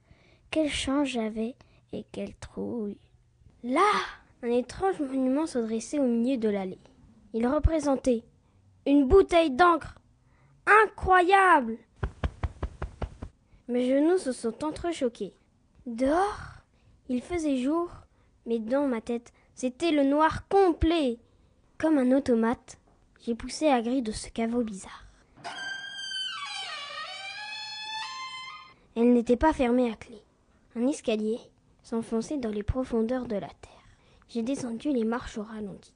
[0.51, 1.55] Quelle chance j'avais
[1.93, 2.97] et quelle trouille.
[3.63, 3.89] Là,
[4.43, 6.79] un étrange monument se dressait au milieu de l'allée.
[7.33, 8.23] Il représentait
[8.85, 9.95] une bouteille d'encre.
[10.83, 11.77] Incroyable
[13.67, 15.33] Mes genoux se sont entrechoqués.
[15.85, 16.63] Dehors,
[17.07, 17.89] il faisait jour,
[18.45, 21.17] mais dans ma tête, c'était le noir complet.
[21.77, 22.77] Comme un automate,
[23.21, 25.05] j'ai poussé la grille de ce caveau bizarre.
[28.95, 30.21] Elle n'était pas fermée à clé.
[30.75, 31.39] Un escalier
[31.83, 33.71] s'enfonçait dans les profondeurs de la terre.
[34.29, 35.93] J'ai descendu les marches au ralenti.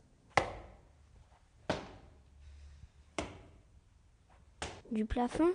[4.91, 5.49] Du plafond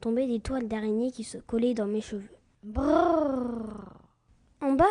[0.00, 2.36] tombaient des toiles d'araignée qui se collaient dans mes cheveux.
[2.62, 4.00] Brrr.
[4.60, 4.84] En bas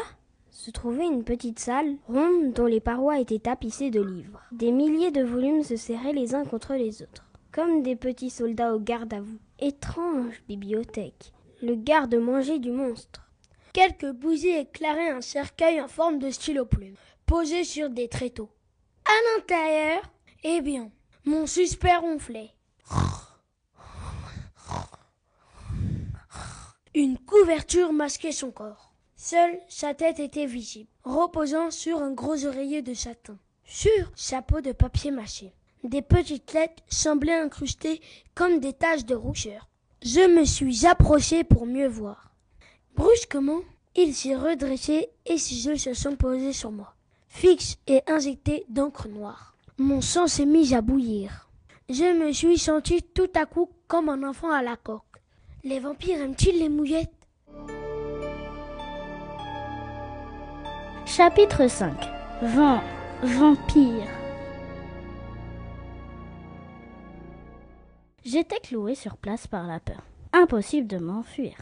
[0.55, 4.41] se trouvait une petite salle ronde dont les parois étaient tapissées de livres.
[4.53, 8.73] Des milliers de volumes se serraient les uns contre les autres, comme des petits soldats
[8.73, 9.37] au garde à vous.
[9.59, 11.33] Étrange bibliothèque.
[11.61, 13.29] Le garde mangeait du monstre.
[13.73, 18.49] Quelques bougies éclairaient un cercueil en forme de stylo plume, posé sur des tréteaux.
[19.03, 20.03] À l'intérieur,
[20.45, 20.89] eh bien,
[21.25, 22.51] mon suspect ronflait.
[26.93, 28.84] Une couverture masquait son corps.
[29.27, 33.39] Seule sa tête était visible, reposant sur un gros oreiller de satin.
[33.63, 35.51] Sur sa peau de papier mâché,
[35.83, 38.01] des petites lettres semblaient incrustées
[38.35, 39.67] comme des taches de rougeur.
[40.03, 42.35] Je me suis approché pour mieux voir.
[42.95, 43.61] Brusquement,
[43.95, 46.93] il s'est redressé et ses yeux se sont posés sur moi,
[47.27, 49.57] fixes et injectés d'encre noire.
[49.79, 51.49] Mon sang s'est mis à bouillir.
[51.89, 55.01] Je me suis senti tout à coup comme un enfant à la coque.
[55.63, 57.09] Les vampires aiment-ils les mouillettes?
[61.05, 61.95] Chapitre 5
[62.41, 62.81] Vent,
[63.21, 64.07] vampire.
[68.23, 70.01] J'étais cloué sur place par la peur.
[70.33, 71.55] Impossible de m'enfuir.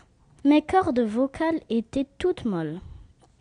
[0.45, 2.79] Mes cordes vocales étaient toutes molles.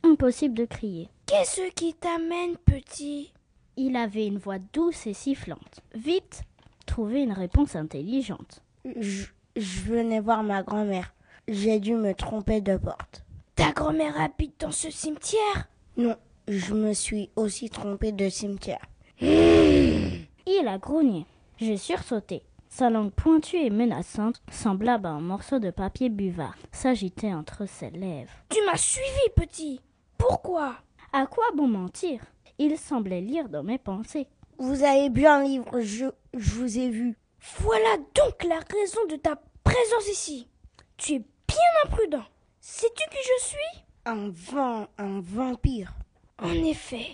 [0.02, 1.08] Impossible de crier.
[1.26, 3.32] Qu'est-ce qui t'amène, petit?
[3.76, 5.80] Il avait une voix douce et sifflante.
[5.94, 6.42] Vite,
[6.84, 8.62] trouver une réponse intelligente.
[8.98, 11.14] Je, je venais voir ma grand-mère.
[11.48, 13.24] J'ai dû me tromper de porte.
[13.54, 15.68] Ta grand-mère habite dans ce cimetière?
[15.96, 16.16] Non,
[16.48, 18.84] je me suis aussi trompé de cimetière.
[19.20, 21.26] Il a grogné.
[21.58, 22.42] J'ai sursauté.
[22.68, 27.90] Sa langue pointue et menaçante, semblable à un morceau de papier buvard, s'agitait entre ses
[27.90, 28.32] lèvres.
[28.48, 29.80] Tu m'as suivi, petit.
[30.16, 30.76] Pourquoi?
[31.12, 32.20] À quoi bon mentir?
[32.58, 34.26] Il semblait lire dans mes pensées.
[34.58, 37.18] Vous avez bu un livre, je, je vous ai vu.
[37.60, 40.48] Voilà donc la raison de ta présence ici.
[40.96, 42.24] Tu es bien imprudent.
[42.60, 43.84] Sais-tu qui je suis?
[44.04, 45.94] Un vent, un vampire.
[46.38, 47.06] En effet,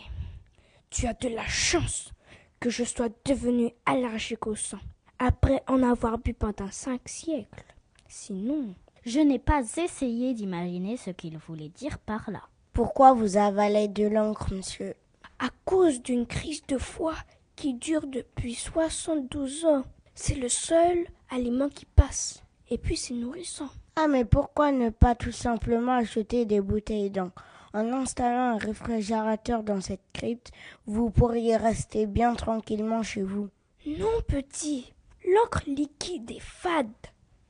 [0.89, 2.13] tu as de la chance
[2.61, 4.79] que je sois devenu allergique au sang
[5.19, 7.75] après en avoir bu pendant cinq siècles.
[8.09, 8.75] Sinon,
[9.05, 12.43] je n'ai pas essayé d'imaginer ce qu'il voulait dire par là.
[12.73, 14.95] Pourquoi vous avalez de l'encre, monsieur?
[15.39, 17.17] À cause d'une crise de foie
[17.55, 19.85] qui dure depuis 72 ans.
[20.15, 22.43] C'est le seul aliment qui passe.
[22.71, 23.69] Et puis c'est nourrissant.
[24.01, 27.43] Ah mais pourquoi ne pas tout simplement acheter des bouteilles d'encre
[27.75, 30.53] En installant un réfrigérateur dans cette crypte,
[30.87, 33.49] vous pourriez rester bien tranquillement chez vous.
[33.87, 34.93] Non, petit.
[35.27, 36.87] L'encre liquide est fade.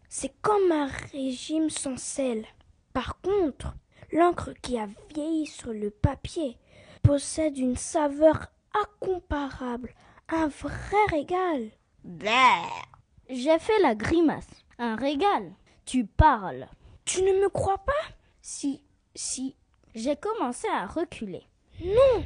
[0.09, 2.47] C'est comme un régime sans sel.
[2.95, 3.75] Par contre,
[4.11, 6.57] l'encre qui a vieilli sur le papier
[7.03, 9.93] possède une saveur incomparable,
[10.31, 11.69] un vrai régal.
[13.29, 14.49] J'ai fait la grimace.
[14.79, 15.53] Un régal.
[15.89, 16.69] Tu parles.
[17.07, 17.93] Tu ne me crois pas?
[18.43, 18.83] Si,
[19.15, 19.57] si.
[19.95, 21.47] J'ai commencé à reculer.
[21.83, 22.25] Non,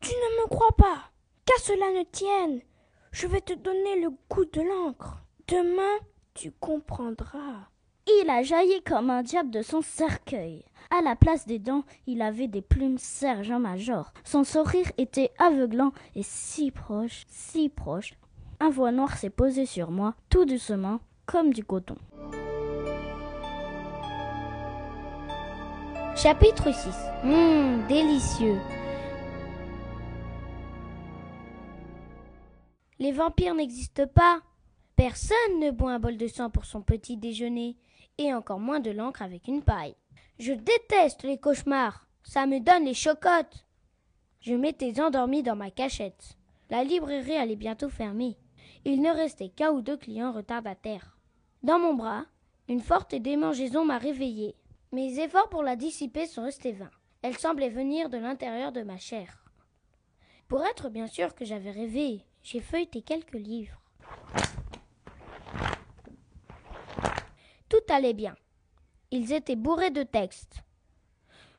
[0.00, 1.10] tu ne me crois pas.
[1.44, 2.62] Qu'à cela ne tienne,
[3.12, 5.18] je vais te donner le goût de l'encre.
[5.48, 5.98] Demain,
[6.32, 7.68] tu comprendras.
[8.06, 10.64] Il a jailli comme un diable de son cercueil.
[10.90, 14.14] À la place des dents, il avait des plumes sergent-major.
[14.24, 18.14] Son sourire était aveuglant et si proche, si proche.
[18.60, 21.96] Un voix noir s'est posé sur moi, tout doucement, comme du coton.
[26.16, 28.58] Chapitre 6 Hum, délicieux.
[32.98, 34.40] Les vampires n'existent pas.
[34.96, 37.76] Personne ne boit un bol de sang pour son petit déjeuner,
[38.18, 39.96] et encore moins de l'encre avec une paille.
[40.38, 42.06] Je déteste les cauchemars.
[42.22, 43.66] Ça me donne les chocottes.
[44.40, 46.36] Je m'étais endormi dans ma cachette.
[46.70, 48.36] La librairie allait bientôt fermer.
[48.84, 51.18] Il ne restait qu'un ou deux clients retardataires.
[51.62, 52.24] Dans mon bras,
[52.68, 54.54] une forte démangeaison m'a réveillée.
[54.94, 56.92] Mes efforts pour la dissiper sont restés vains.
[57.22, 59.42] Elle semblait venir de l'intérieur de ma chair.
[60.46, 63.82] Pour être bien sûr que j'avais rêvé, j'ai feuilleté quelques livres.
[67.68, 68.36] Tout allait bien.
[69.10, 70.62] Ils étaient bourrés de textes.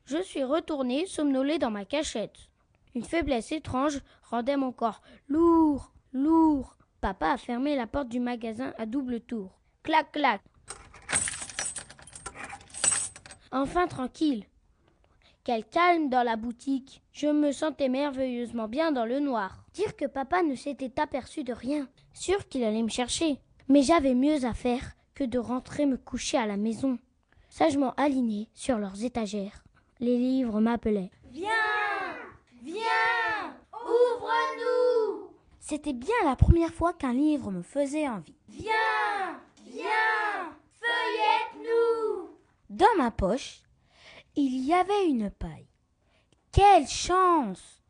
[0.05, 2.47] Je suis retourné somnolé dans ma cachette.
[2.93, 6.77] Une faiblesse étrange rendait mon corps lourd, lourd.
[7.01, 9.59] Papa a fermé la porte du magasin à double tour.
[9.83, 10.41] Clac, clac.
[13.55, 14.43] Enfin tranquille.
[15.45, 17.01] Quel calme dans la boutique.
[17.13, 19.63] Je me sentais merveilleusement bien dans le noir.
[19.73, 21.87] Dire que papa ne s'était aperçu de rien.
[22.13, 23.39] Sûr qu'il allait me chercher.
[23.69, 26.99] Mais j'avais mieux à faire que de rentrer me coucher à la maison.
[27.47, 29.63] Sagement alignés sur leurs étagères,
[30.01, 31.11] les livres m'appelaient.
[31.31, 31.47] Viens
[32.61, 35.29] Viens Ouvre-nous
[35.61, 38.35] C'était bien la première fois qu'un livre me faisait envie.
[38.49, 40.51] Viens Viens
[40.81, 42.04] Feuillette-nous
[42.75, 43.61] Dans ma poche,
[44.35, 45.69] il y avait une paille.
[46.51, 47.81] Quelle chance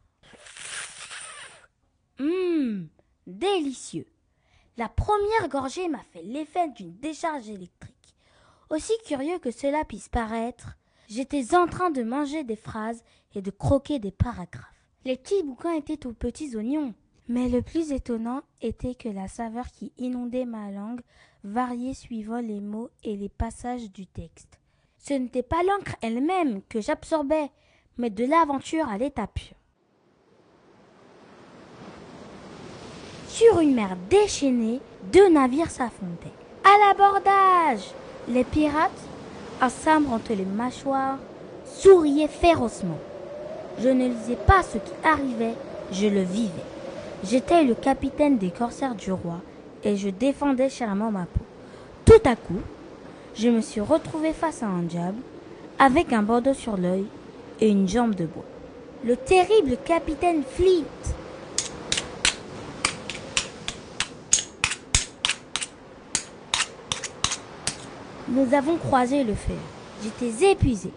[2.20, 2.88] Hum,
[3.26, 4.06] délicieux.
[4.78, 8.16] La première gorgée m'a fait l'effet d'une décharge électrique.
[8.70, 10.78] Aussi curieux que cela puisse paraître,
[11.10, 14.86] j'étais en train de manger des phrases et de croquer des paragraphes.
[15.04, 16.94] Les petits bouquins étaient aux petits oignons.
[17.28, 21.02] Mais le plus étonnant était que la saveur qui inondait ma langue
[21.44, 24.60] variait suivant les mots et les passages du texte.
[25.08, 27.52] Ce n'était pas l'encre elle-même que j'absorbais,
[28.00, 29.54] mais de l'aventure à l'état pur.
[33.28, 34.80] Sur une mer déchaînée,
[35.14, 36.34] deux navires s'affrontaient.
[36.64, 37.92] À l'abordage
[38.30, 38.90] Les pirates,
[39.62, 41.20] à sabre entre les mâchoires,
[41.66, 42.98] souriaient férocement.
[43.78, 45.54] Je ne lisais pas ce qui arrivait,
[45.92, 46.50] je le vivais.
[47.24, 49.42] J'étais le capitaine des corsaires du roi
[49.84, 51.46] et je défendais chèrement ma peau.
[52.06, 52.62] Tout à coup,
[53.38, 55.22] je me suis retrouvé face à un diable,
[55.78, 57.06] avec un bandeau sur l'œil
[57.60, 58.46] et une jambe de bois.
[59.04, 60.86] Le terrible capitaine Fleet.
[68.30, 69.56] Nous avons croisé le fer.
[70.04, 70.92] J'étais épuisé.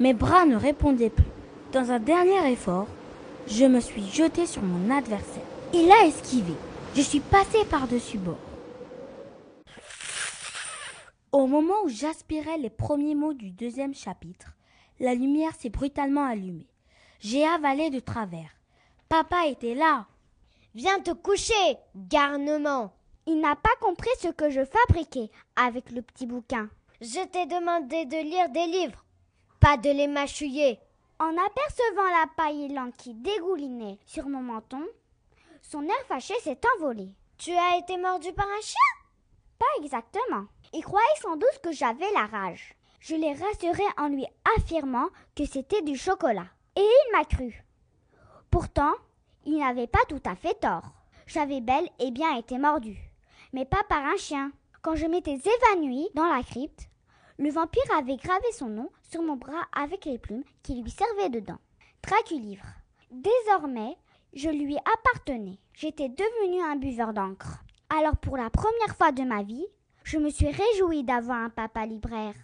[0.00, 1.24] Mes bras ne répondaient plus.
[1.72, 2.86] Dans un dernier effort,
[3.48, 5.42] je me suis jeté sur mon adversaire.
[5.72, 6.54] Il a esquivé.
[6.96, 8.38] Je suis passé par-dessus bord.
[11.34, 14.52] Au moment où j'aspirais les premiers mots du deuxième chapitre,
[15.00, 16.68] la lumière s'est brutalement allumée.
[17.18, 18.52] J'ai avalé de travers.
[19.08, 20.06] Papa était là.
[20.76, 22.94] Viens te coucher, garnement.
[23.26, 26.70] Il n'a pas compris ce que je fabriquais avec le petit bouquin.
[27.00, 29.04] Je t'ai demandé de lire des livres,
[29.58, 30.78] pas de les mâchouiller.
[31.18, 34.86] En apercevant la paille qui dégoulinait sur mon menton,
[35.62, 37.08] son air fâché s'est envolé.
[37.38, 39.02] Tu as été mordu par un chien?
[39.58, 40.46] Pas exactement.
[40.76, 42.74] Il croyait sans doute que j'avais la rage.
[42.98, 45.06] Je l'ai rassuré en lui affirmant
[45.36, 46.48] que c'était du chocolat.
[46.74, 47.64] Et il m'a cru.
[48.50, 48.92] Pourtant,
[49.44, 50.90] il n'avait pas tout à fait tort.
[51.28, 52.96] J'avais bel et bien été mordu,
[53.52, 54.50] mais pas par un chien.
[54.82, 56.88] Quand je m'étais évanouie dans la crypte,
[57.38, 61.30] le vampire avait gravé son nom sur mon bras avec les plumes qui lui servaient
[61.30, 61.58] dedans.
[62.02, 62.66] Draculivre.
[63.12, 63.96] Désormais,
[64.32, 65.58] je lui appartenais.
[65.72, 67.62] J'étais devenu un buveur d'encre.
[67.96, 69.66] Alors pour la première fois de ma vie,
[70.04, 72.34] je me suis réjouie d'avoir un papa libraire.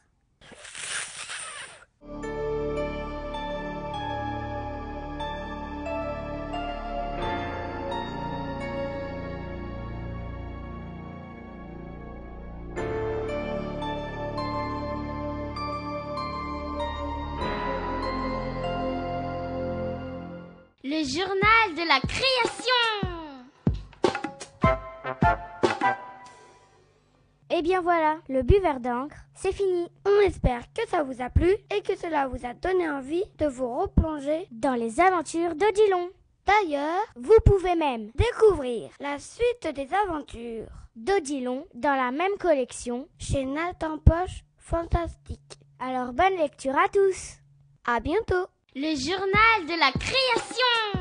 [20.83, 23.01] Le journal de la création.
[27.53, 29.89] Et eh bien voilà, le buveur d'encre, c'est fini.
[30.07, 33.47] On espère que ça vous a plu et que cela vous a donné envie de
[33.47, 36.11] vous replonger dans les aventures d'Odilon.
[36.47, 43.45] D'ailleurs, vous pouvez même découvrir la suite des aventures d'Odilon dans la même collection chez
[43.45, 45.59] Nathan Poche Fantastique.
[45.81, 47.39] Alors bonne lecture à tous.
[47.85, 48.47] À bientôt.
[48.77, 51.01] Le journal de la création.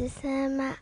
[0.00, 0.72] De CMA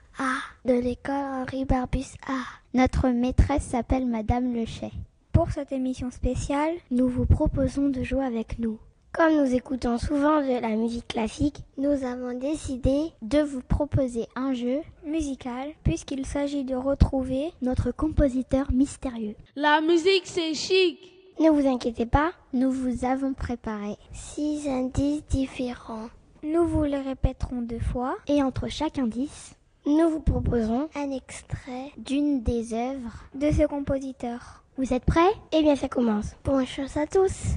[0.64, 2.38] de l'école Henri Barbus A.
[2.72, 4.92] Notre maîtresse s'appelle Madame Lechet.
[5.32, 8.78] Pour cette émission spéciale, nous vous proposons de jouer avec nous.
[9.12, 14.52] Comme nous écoutons souvent de la musique classique, nous avons décidé de vous proposer un
[14.52, 19.34] jeu musical puisqu'il s'agit de retrouver notre compositeur mystérieux.
[19.56, 20.96] La musique, c'est chic.
[21.40, 26.08] Ne vous inquiétez pas, nous vous avons préparé six indices différents.
[26.42, 29.54] Nous vous les répéterons deux fois et entre chaque indice,
[29.86, 34.62] nous vous proposons un extrait d'une des œuvres de ce compositeur.
[34.76, 35.32] Vous êtes prêts?
[35.50, 36.36] Eh bien, ça commence.
[36.44, 37.56] Bonne chance à tous.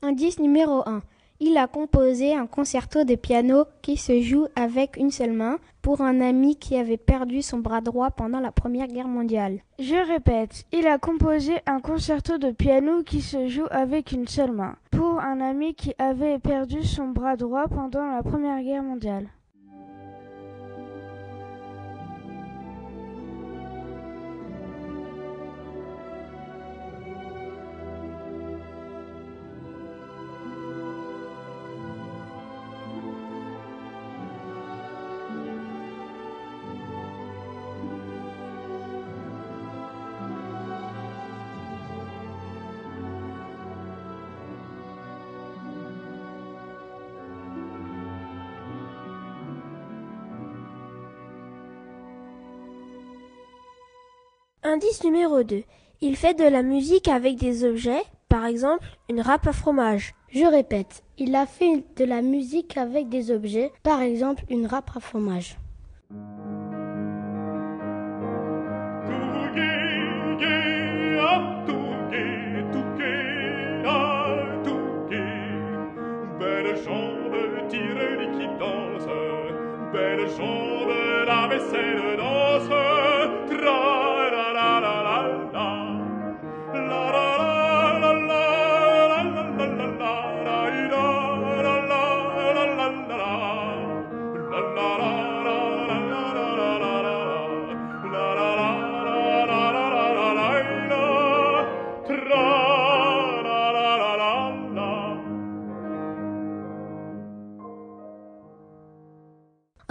[0.00, 1.02] Indice numéro 1.
[1.40, 6.00] Il a composé un concerto de piano qui se joue avec une seule main pour
[6.00, 9.58] un ami qui avait perdu son bras droit pendant la Première Guerre mondiale.
[9.80, 14.52] Je répète, il a composé un concerto de piano qui se joue avec une seule
[14.52, 19.28] main pour un ami qui avait perdu son bras droit pendant la Première Guerre mondiale.
[54.74, 55.62] Indice numéro 2.
[56.00, 60.16] Il fait de la musique avec des objets, par exemple une râpe à fromage.
[60.30, 64.90] Je répète, il a fait de la musique avec des objets, par exemple une râpe
[64.96, 65.58] à fromage.
[79.92, 80.90] Belle jambe,
[81.28, 82.43] la vaisselle danse,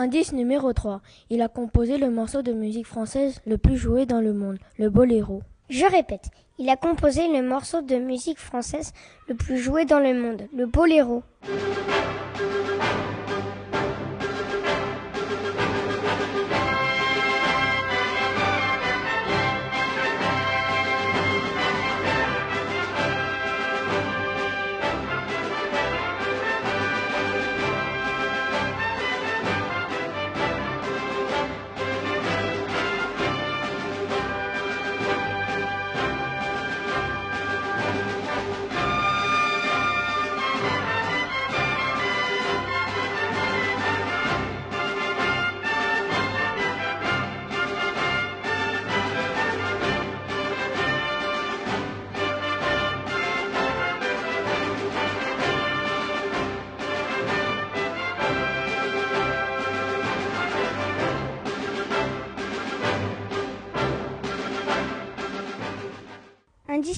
[0.03, 0.99] Indice numéro 3.
[1.29, 4.89] Il a composé le morceau de musique française le plus joué dans le monde, le
[4.89, 5.43] boléro.
[5.69, 6.25] Je répète,
[6.59, 8.91] il a composé le morceau de musique française
[9.29, 11.23] le plus joué dans le monde, le boléro.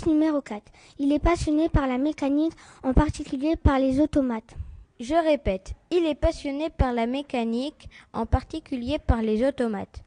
[0.07, 0.61] Numéro 4.
[0.99, 2.53] Il est passionné par la mécanique,
[2.83, 4.55] en particulier par les automates.
[4.99, 10.03] Je répète, il est passionné par la mécanique, en particulier par les automates.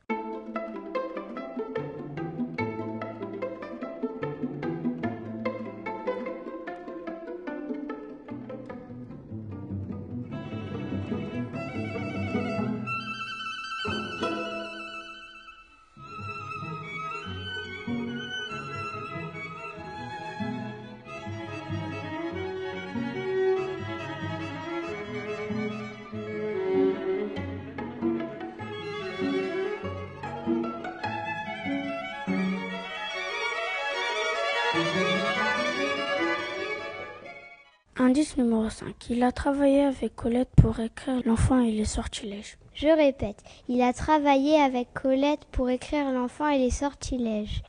[38.08, 39.10] Indice numéro 5.
[39.10, 42.56] Il a travaillé avec Colette pour écrire L'enfant et les sortilèges.
[42.72, 47.62] Je répète, il a travaillé avec Colette pour écrire L'enfant et les sortilèges.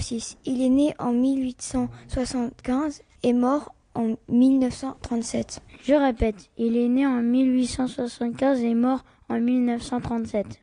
[0.00, 0.38] numéro 6.
[0.46, 5.60] Il est né en 1875 et mort en 1937.
[5.82, 10.62] Je répète, il est né en 1875 et mort en 1937.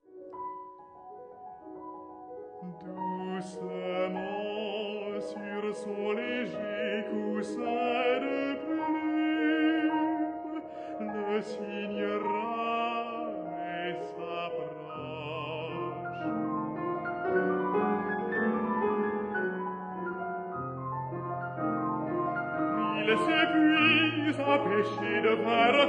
[23.16, 24.18] S'approche.
[24.28, 25.88] Il s'épuise à pêcher de vains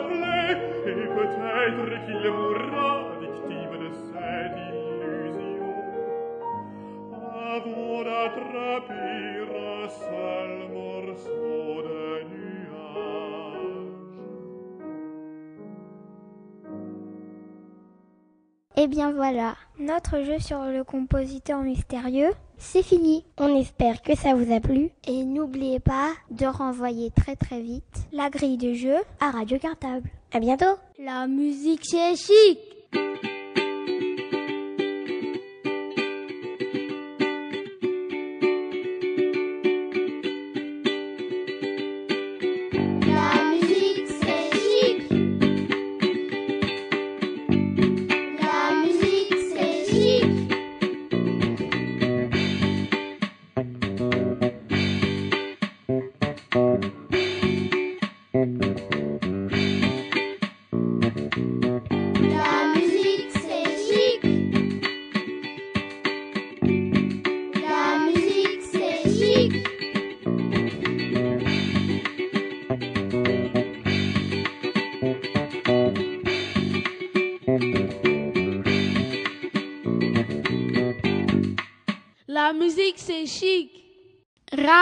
[0.87, 2.91] et peut-être qu'il mourra
[3.21, 5.71] victime de cette illusion,
[7.55, 9.19] avant d'attraper
[9.51, 12.01] un seul morceau de
[12.31, 13.89] nuage.
[18.77, 23.25] Et bien voilà, notre jeu sur le compositeur mystérieux, c'est fini.
[23.39, 27.83] On espère que ça vous a plu et n'oubliez pas de renvoyer très très vite
[28.13, 30.09] la grille de jeu à Radio Cartable.
[30.33, 30.77] À bientôt.
[30.99, 32.59] La musique c'est chic.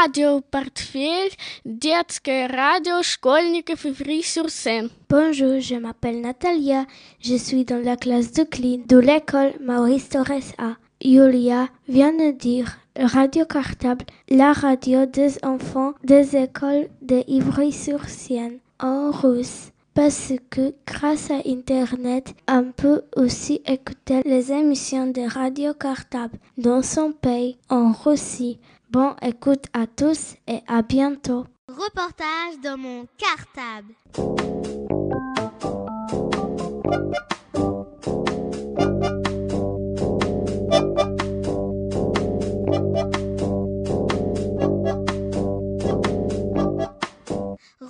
[0.05, 1.31] Radio Portefeuille,
[1.65, 4.89] детская radio школьников Ivry-sur-Seine.
[5.09, 6.85] Bonjour, je m'appelle Natalia.
[7.19, 10.75] Je suis dans la classe de clean de l'école Maurice Torres A.
[11.03, 19.09] Julia vient de dire Radio Cartable, la radio des enfants des écoles de Ivry-sur-Seine en
[19.09, 19.71] russe.
[19.95, 26.83] Parce que grâce à Internet, on peut aussi écouter les émissions de Radio Cartable dans
[26.83, 28.59] son pays, en Russie.
[28.88, 31.44] Bon écoute à tous et à bientôt.
[31.68, 33.94] Reportage dans mon cartable.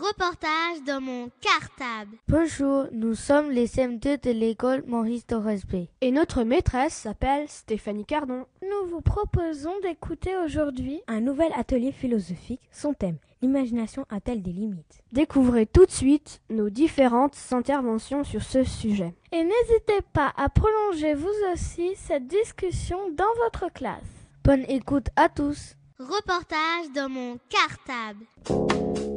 [0.08, 2.16] Reportage dans mon cartable.
[2.28, 5.86] Bonjour, nous sommes les CM2 de l'école Maurice Torres B.
[6.00, 8.46] Et notre maîtresse s'appelle Stéphanie Cardon.
[8.62, 12.60] Nous vous proposons d'écouter aujourd'hui un nouvel atelier philosophique.
[12.70, 15.02] Son thème L'imagination a-t-elle des limites?
[15.12, 19.14] Découvrez tout de suite nos différentes interventions sur ce sujet.
[19.32, 24.28] Et n'hésitez pas à prolonger vous aussi cette discussion dans votre classe.
[24.44, 25.74] Bonne écoute à tous.
[25.98, 29.15] Reportage dans mon cartable.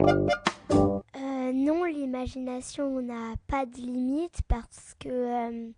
[0.00, 5.70] Euh, non, l'imagination n'a pas de limite parce que euh,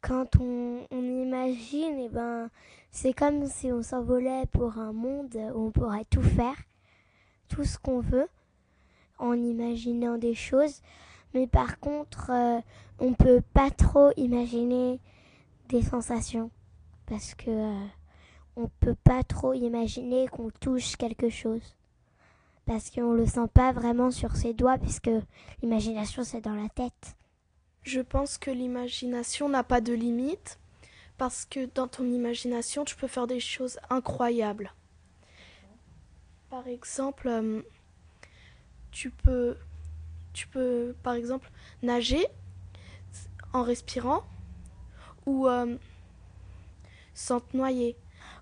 [0.00, 2.50] quand on, imagine, eh ben,
[2.90, 6.56] c'est comme si on s'envolait pour un monde où on pourrait tout faire,
[7.48, 8.28] tout ce qu'on veut,
[9.18, 10.80] en imaginant des choses.
[11.32, 12.60] Mais par contre, euh,
[13.00, 15.00] on peut pas trop imaginer
[15.68, 16.50] des sensations
[17.06, 17.86] parce que euh,
[18.56, 21.74] on peut pas trop imaginer qu'on touche quelque chose
[22.66, 25.10] parce qu'on le sent pas vraiment sur ses doigts puisque
[25.62, 27.16] l'imagination c'est dans la tête.
[27.82, 30.58] Je pense que l'imagination n'a pas de limite
[31.18, 34.72] parce que dans ton imagination tu peux faire des choses incroyables.
[36.50, 37.62] Par exemple, euh,
[38.90, 39.56] tu peux
[40.32, 41.50] tu peux par exemple
[41.82, 42.26] nager
[43.52, 44.24] en respirant
[45.26, 45.76] ou euh,
[47.14, 47.96] sans te noyer.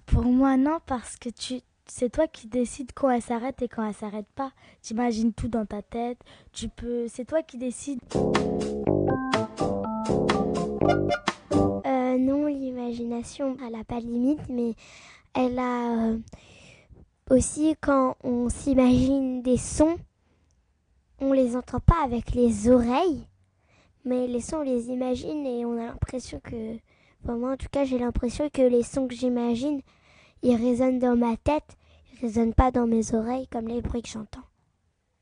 [0.06, 3.86] Pour moi, non, parce que tu, c'est toi qui décides quand elle s'arrête et quand
[3.86, 4.52] elle s'arrête pas.
[4.82, 6.18] Tu imagines tout dans ta tête.
[6.52, 8.00] Tu peux, c'est toi qui décides.
[11.86, 14.74] Euh, non, l'imagination, elle n'a pas de limite, mais
[15.34, 16.18] elle a euh,
[17.30, 19.96] aussi quand on s'imagine des sons,
[21.20, 23.26] on les entend pas avec les oreilles,
[24.04, 26.76] mais les sons on les imagine et on a l'impression que,
[27.24, 29.80] moi en tout cas j'ai l'impression que les sons que j'imagine,
[30.42, 31.76] ils résonnent dans ma tête,
[32.12, 34.44] ils résonnent pas dans mes oreilles comme les bruits que j'entends.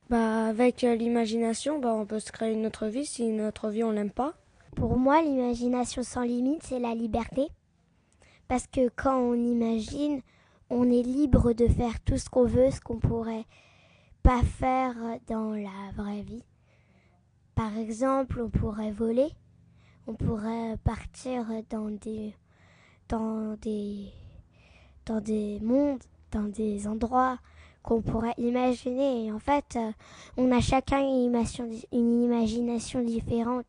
[0.09, 3.93] Bah, avec euh, l'imagination, bah, on peut se créer notre vie si notre vie on
[3.93, 4.35] l'aime pas.
[4.75, 7.49] Pour moi, l'imagination sans limite, c'est la liberté.
[8.49, 10.21] Parce que quand on imagine,
[10.69, 13.45] on est libre de faire tout ce qu'on veut, ce qu'on pourrait
[14.23, 14.95] pas faire
[15.29, 16.45] dans la vraie vie.
[17.55, 19.29] Par exemple, on pourrait voler,
[20.07, 22.35] on pourrait partir dans des
[23.09, 24.13] dans des
[25.07, 27.39] dans des mondes, dans des endroits
[27.83, 29.27] qu'on pourrait imaginer.
[29.27, 29.79] Et en fait,
[30.37, 33.67] on a chacun une imagination différente.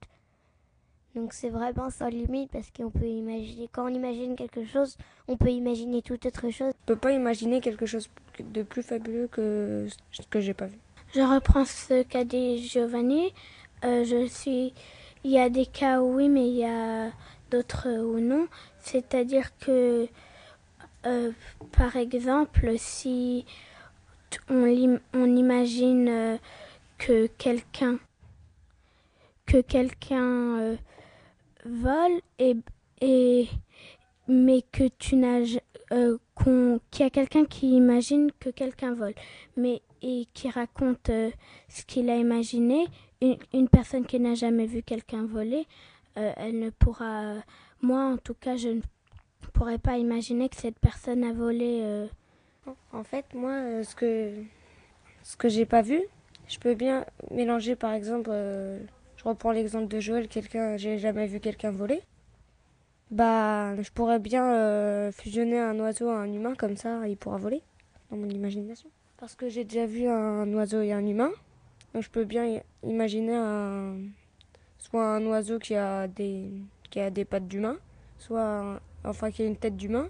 [1.15, 5.35] Donc c'est vraiment sans limite parce qu'on peut imaginer, quand on imagine quelque chose, on
[5.35, 6.73] peut imaginer toute autre chose.
[6.83, 8.09] On peut pas imaginer quelque chose
[8.39, 10.77] de plus fabuleux que ce que j'ai pas vu.
[11.13, 13.33] Je reprends ce qu'a dit Giovanni.
[13.83, 14.73] Euh, je suis,
[15.25, 17.11] il y a des cas où oui, mais il y a
[17.49, 18.47] d'autres où non.
[18.79, 20.07] C'est-à-dire que,
[21.05, 21.31] euh,
[21.71, 23.45] par exemple, si
[24.49, 26.37] on, on imagine euh,
[26.97, 27.99] que quelqu'un
[29.47, 30.75] que quelqu'un euh,
[31.65, 32.55] vole et,
[33.01, 33.49] et
[34.27, 39.15] mais que tu n'as qu'il y a quelqu'un qui imagine que quelqu'un vole
[39.57, 41.11] mais et qui raconte
[41.67, 42.87] ce qu'il a imaginé
[43.21, 45.67] une, une, personne qui n'a jamais vu quelqu'un voler
[46.15, 47.35] elle ne pourra
[47.81, 48.81] moi en tout cas je ne
[49.51, 52.07] pourrais pas imaginer que cette personne a volé euh.
[52.93, 54.33] en fait moi ce que
[55.23, 56.01] ce que j'ai pas vu
[56.47, 58.31] je peux bien mélanger par exemple
[59.21, 62.01] je reprends l'exemple de Joël, quelqu'un, j'ai jamais vu quelqu'un voler.
[63.11, 67.37] Bah, je pourrais bien euh, fusionner un oiseau à un humain comme ça, il pourra
[67.37, 67.61] voler
[68.09, 68.89] dans mon imagination.
[69.17, 71.29] Parce que j'ai déjà vu un oiseau et un humain,
[71.93, 73.97] donc je peux bien imaginer un,
[74.79, 76.49] soit un oiseau qui a des,
[76.89, 77.77] qui a des pattes d'humain,
[78.17, 80.07] soit enfin qui a une tête d'humain,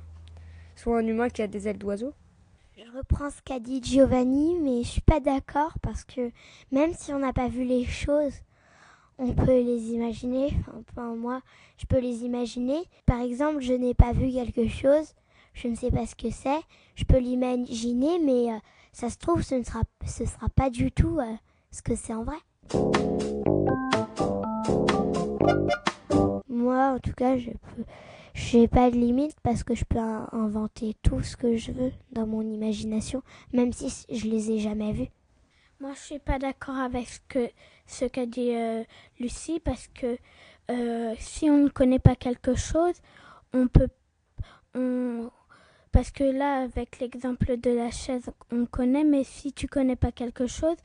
[0.76, 2.14] soit un humain qui a des ailes d'oiseau.
[2.78, 6.32] Je reprends ce qu'a dit Giovanni, mais je suis pas d'accord parce que
[6.72, 8.34] même si on n'a pas vu les choses,
[9.18, 10.54] on peut les imaginer.
[10.90, 11.42] Enfin, moi,
[11.78, 12.82] je peux les imaginer.
[13.06, 15.14] Par exemple, je n'ai pas vu quelque chose,
[15.54, 16.62] je ne sais pas ce que c'est.
[16.96, 18.58] Je peux l'imaginer, mais euh,
[18.94, 21.36] ça se trouve, ce ne sera, ce sera pas du tout euh,
[21.72, 22.38] ce que c'est en vrai.
[26.48, 27.84] Moi, en tout cas, je peux.
[28.34, 32.26] J'ai pas de limite parce que je peux inventer tout ce que je veux dans
[32.26, 35.10] mon imagination, même si je les ai jamais vus.
[35.82, 37.50] Moi, je suis pas d'accord avec ce que
[37.88, 38.84] ce qu'a dit euh,
[39.20, 40.18] Lucie parce que
[40.70, 42.94] euh, si on ne connaît pas quelque chose,
[43.52, 43.90] on peut
[44.76, 45.30] on
[45.92, 50.12] parce que là avec l'exemple de la chaise, on connaît mais si tu connais pas
[50.12, 50.78] quelque chose,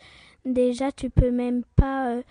[0.46, 2.22] déjà tu peux même pas euh,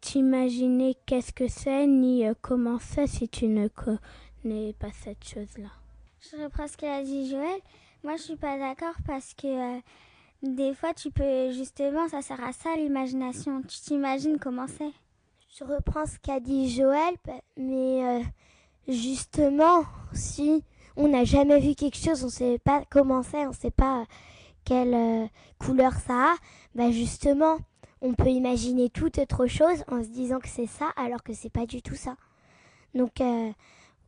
[0.00, 3.68] t'imaginer qu'est-ce que c'est ni comment c'est si tu ne
[4.42, 5.70] connais pas cette chose-là.
[6.20, 7.60] Je reprends ce qu'a dit Joël.
[8.02, 9.80] Moi, je suis pas d'accord parce que euh,
[10.42, 13.62] des fois, tu peux justement, ça sert à ça l'imagination.
[13.62, 14.92] Tu t'imagines comment c'est?
[15.58, 17.14] Je reprends ce qu'a dit Joël,
[17.56, 18.22] mais euh,
[18.88, 19.82] justement,
[20.12, 20.64] si
[20.96, 23.70] on n'a jamais vu quelque chose, on ne sait pas comment c'est, on ne sait
[23.70, 24.04] pas
[24.64, 25.26] quelle euh,
[25.58, 26.34] couleur ça a,
[26.74, 27.58] bah justement,
[28.00, 31.50] on peut imaginer toute autre chose en se disant que c'est ça, alors que c'est
[31.50, 32.16] pas du tout ça.
[32.94, 33.20] Donc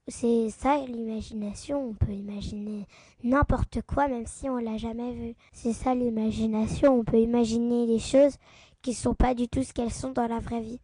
[0.09, 2.87] c'est ça l'imagination, on peut imaginer
[3.23, 5.35] n'importe quoi même si on l'a jamais vu.
[5.53, 8.37] C'est ça l'imagination, on peut imaginer des choses
[8.83, 10.81] qui sont pas du tout ce qu'elles sont dans la vraie vie.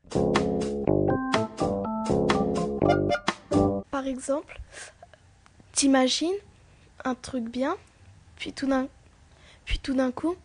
[3.91, 4.61] Par exemple,
[5.73, 6.37] t'imagines
[7.05, 7.77] un truc bien,
[8.37, 8.87] puis tout d'un
[9.65, 10.37] puis tout d'un coup,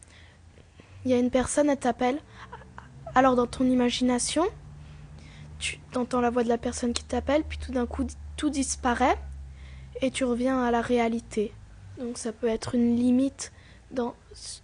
[1.06, 2.20] il y a une personne, elle t'appelle.
[3.14, 4.46] Alors dans ton imagination,
[5.60, 8.06] tu entends la voix de la personne qui t'appelle, puis tout d'un coup
[8.38, 9.18] tout disparaît
[10.02, 11.54] et tu reviens à la réalité.
[12.00, 13.52] Donc ça peut être une limite
[13.92, 14.16] dans,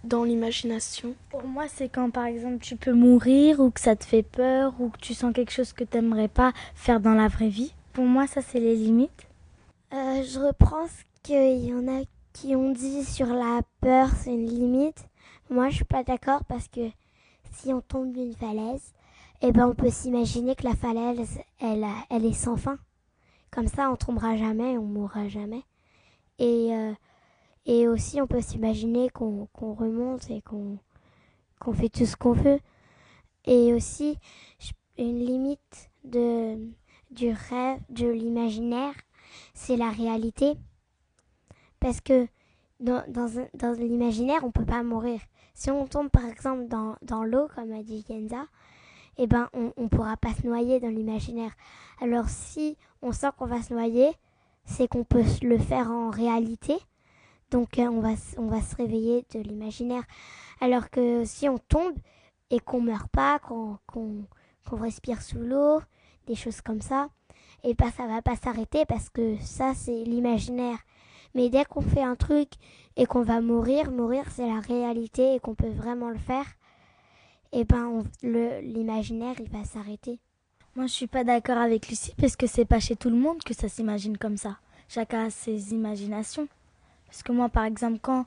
[0.04, 1.14] dans l'imagination.
[1.30, 4.74] Pour moi, c'est quand par exemple tu peux mourir ou que ça te fait peur
[4.80, 7.72] ou que tu sens quelque chose que tu n'aimerais pas faire dans la vraie vie.
[7.92, 9.26] Pour moi, ça c'est les limites.
[9.92, 12.02] Euh, je reprends ce qu'il y en a
[12.32, 15.08] qui ont dit sur la peur, c'est une limite.
[15.50, 16.90] Moi, je suis pas d'accord parce que
[17.52, 18.92] si on tombe d'une falaise,
[19.42, 22.78] eh ben on peut s'imaginer que la falaise, elle, elle est sans fin.
[23.50, 25.62] Comme ça, on tombera jamais, on mourra jamais.
[26.38, 26.92] Et, euh,
[27.66, 30.78] et aussi, on peut s'imaginer qu'on remonte et qu'on
[31.60, 32.58] qu'on fait tout ce qu'on veut.
[33.44, 34.18] Et aussi,
[34.98, 36.56] une limite de,
[37.10, 38.94] du rêve, de l'imaginaire,
[39.54, 40.54] c'est la réalité.
[41.78, 42.26] Parce que
[42.80, 45.20] dans, dans, dans l'imaginaire, on peut pas mourir.
[45.54, 48.46] Si on tombe par exemple dans, dans l'eau, comme a dit Kenza,
[49.22, 51.52] eh ben, on ne pourra pas se noyer dans l'imaginaire.
[52.00, 54.10] Alors si on sent qu'on va se noyer,
[54.64, 56.74] c'est qu'on peut le faire en réalité.
[57.50, 60.04] Donc euh, on, va, on va se réveiller de l'imaginaire.
[60.62, 61.98] Alors que si on tombe
[62.48, 63.76] et qu'on meurt pas, qu'on
[64.72, 65.80] respire sous l'eau,
[66.26, 67.10] des choses comme ça,
[67.62, 70.78] et ben ça va pas s'arrêter parce que ça c'est l'imaginaire.
[71.34, 72.48] Mais dès qu'on fait un truc
[72.96, 76.46] et qu'on va mourir, mourir c'est la réalité et qu'on peut vraiment le faire,
[77.52, 80.18] et ben l'imaginaire il va s'arrêter.
[80.76, 83.42] Moi je suis pas d'accord avec Lucie parce que c'est pas chez tout le monde
[83.42, 84.58] que ça s'imagine comme ça.
[84.88, 86.48] Chacun a ses imaginations.
[87.06, 88.26] Parce que moi par exemple quand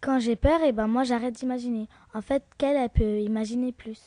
[0.00, 1.88] quand j'ai peur, et ben moi j'arrête d'imaginer.
[2.14, 4.00] En fait, qu'elle elle peut imaginer plus.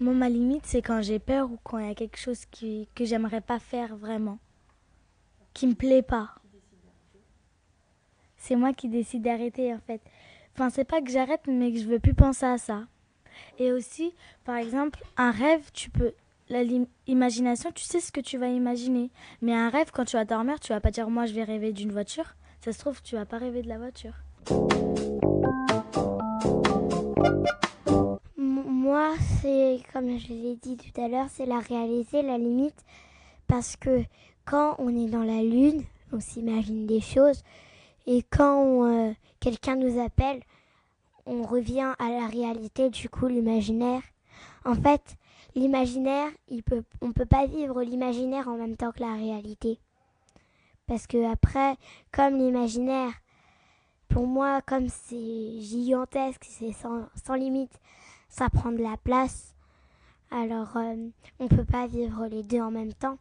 [0.00, 3.04] Moi ma limite c'est quand j'ai peur ou quand il y a quelque chose que
[3.04, 4.38] j'aimerais pas faire vraiment,
[5.54, 6.34] qui me plaît pas
[8.44, 10.02] c'est moi qui décide d'arrêter en fait.
[10.52, 12.82] Enfin, c'est pas que j'arrête, mais que je veux plus penser à ça.
[13.58, 14.14] Et aussi,
[14.44, 16.12] par exemple, un rêve, tu peux.
[16.50, 19.10] L'imagination, tu sais ce que tu vas imaginer.
[19.40, 21.72] Mais un rêve, quand tu vas dormir, tu vas pas dire moi je vais rêver
[21.72, 22.34] d'une voiture.
[22.60, 24.12] Ça se trouve, tu vas pas rêver de la voiture.
[28.36, 32.84] Moi, c'est comme je l'ai dit tout à l'heure, c'est la réalité, la limite.
[33.46, 34.04] Parce que
[34.44, 35.82] quand on est dans la lune,
[36.12, 37.42] on s'imagine des choses.
[38.06, 40.40] Et quand euh, quelqu'un nous appelle,
[41.26, 44.02] on revient à la réalité, du coup, l'imaginaire.
[44.64, 45.16] En fait,
[45.54, 46.30] l'imaginaire,
[46.66, 49.78] peut, on ne peut pas vivre l'imaginaire en même temps que la réalité.
[50.86, 51.76] Parce que après,
[52.12, 53.12] comme l'imaginaire,
[54.08, 57.80] pour moi, comme c'est gigantesque, c'est sans, sans, limite,
[58.28, 59.54] ça prend de la place.
[60.30, 61.08] Alors, euh,
[61.38, 63.18] on ne peut pas vivre les deux en même temps.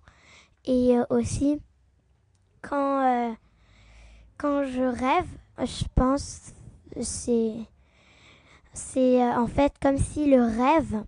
[0.65, 1.61] Et euh, aussi,
[2.61, 3.35] quand
[4.37, 5.27] quand je rêve,
[5.59, 6.53] je pense
[7.01, 7.55] c'est
[8.73, 11.03] c'est euh, en fait comme si le rêve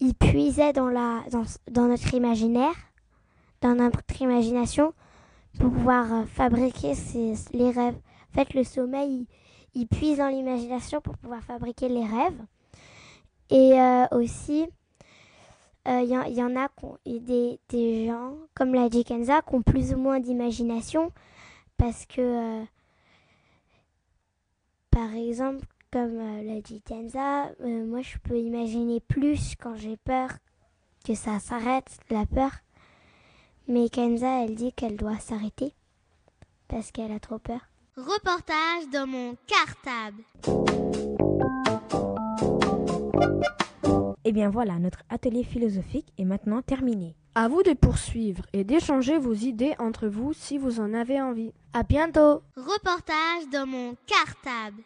[0.00, 2.74] il puisait dans la dans, dans notre imaginaire,
[3.60, 4.92] dans notre imagination
[5.58, 6.92] pour pouvoir euh, fabriquer
[7.52, 7.96] les rêves.
[8.30, 9.26] En fait, le sommeil
[9.74, 12.42] il, puise dans l'imagination pour pouvoir fabriquer les rêves.
[13.48, 14.66] Et euh, aussi,
[15.86, 16.68] il y, en a
[17.06, 21.12] des, des gens, comme l'a dit Kenza, qui ont plus ou moins d'imagination
[21.76, 22.64] parce que,
[24.90, 25.64] par exemple,
[25.96, 30.28] comme euh, l'a dit Kenza, euh, moi je peux imaginer plus quand j'ai peur
[31.06, 32.50] que ça s'arrête, la peur.
[33.66, 35.72] Mais Kenza, elle dit qu'elle doit s'arrêter
[36.68, 37.60] parce qu'elle a trop peur.
[37.96, 40.22] Reportage dans mon cartable.
[44.22, 47.16] Et eh bien voilà, notre atelier philosophique est maintenant terminé.
[47.34, 51.54] À vous de poursuivre et d'échanger vos idées entre vous si vous en avez envie.
[51.72, 52.42] À bientôt.
[52.54, 54.82] Reportage dans mon cartable.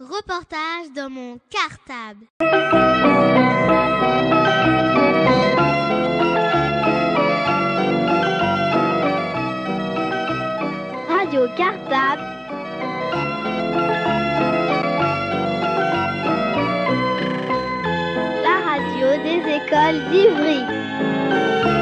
[0.00, 2.26] Reportage dans mon cartable.
[2.36, 2.76] cartable.
[11.08, 12.35] Radio des
[19.86, 21.75] École d'Ivry.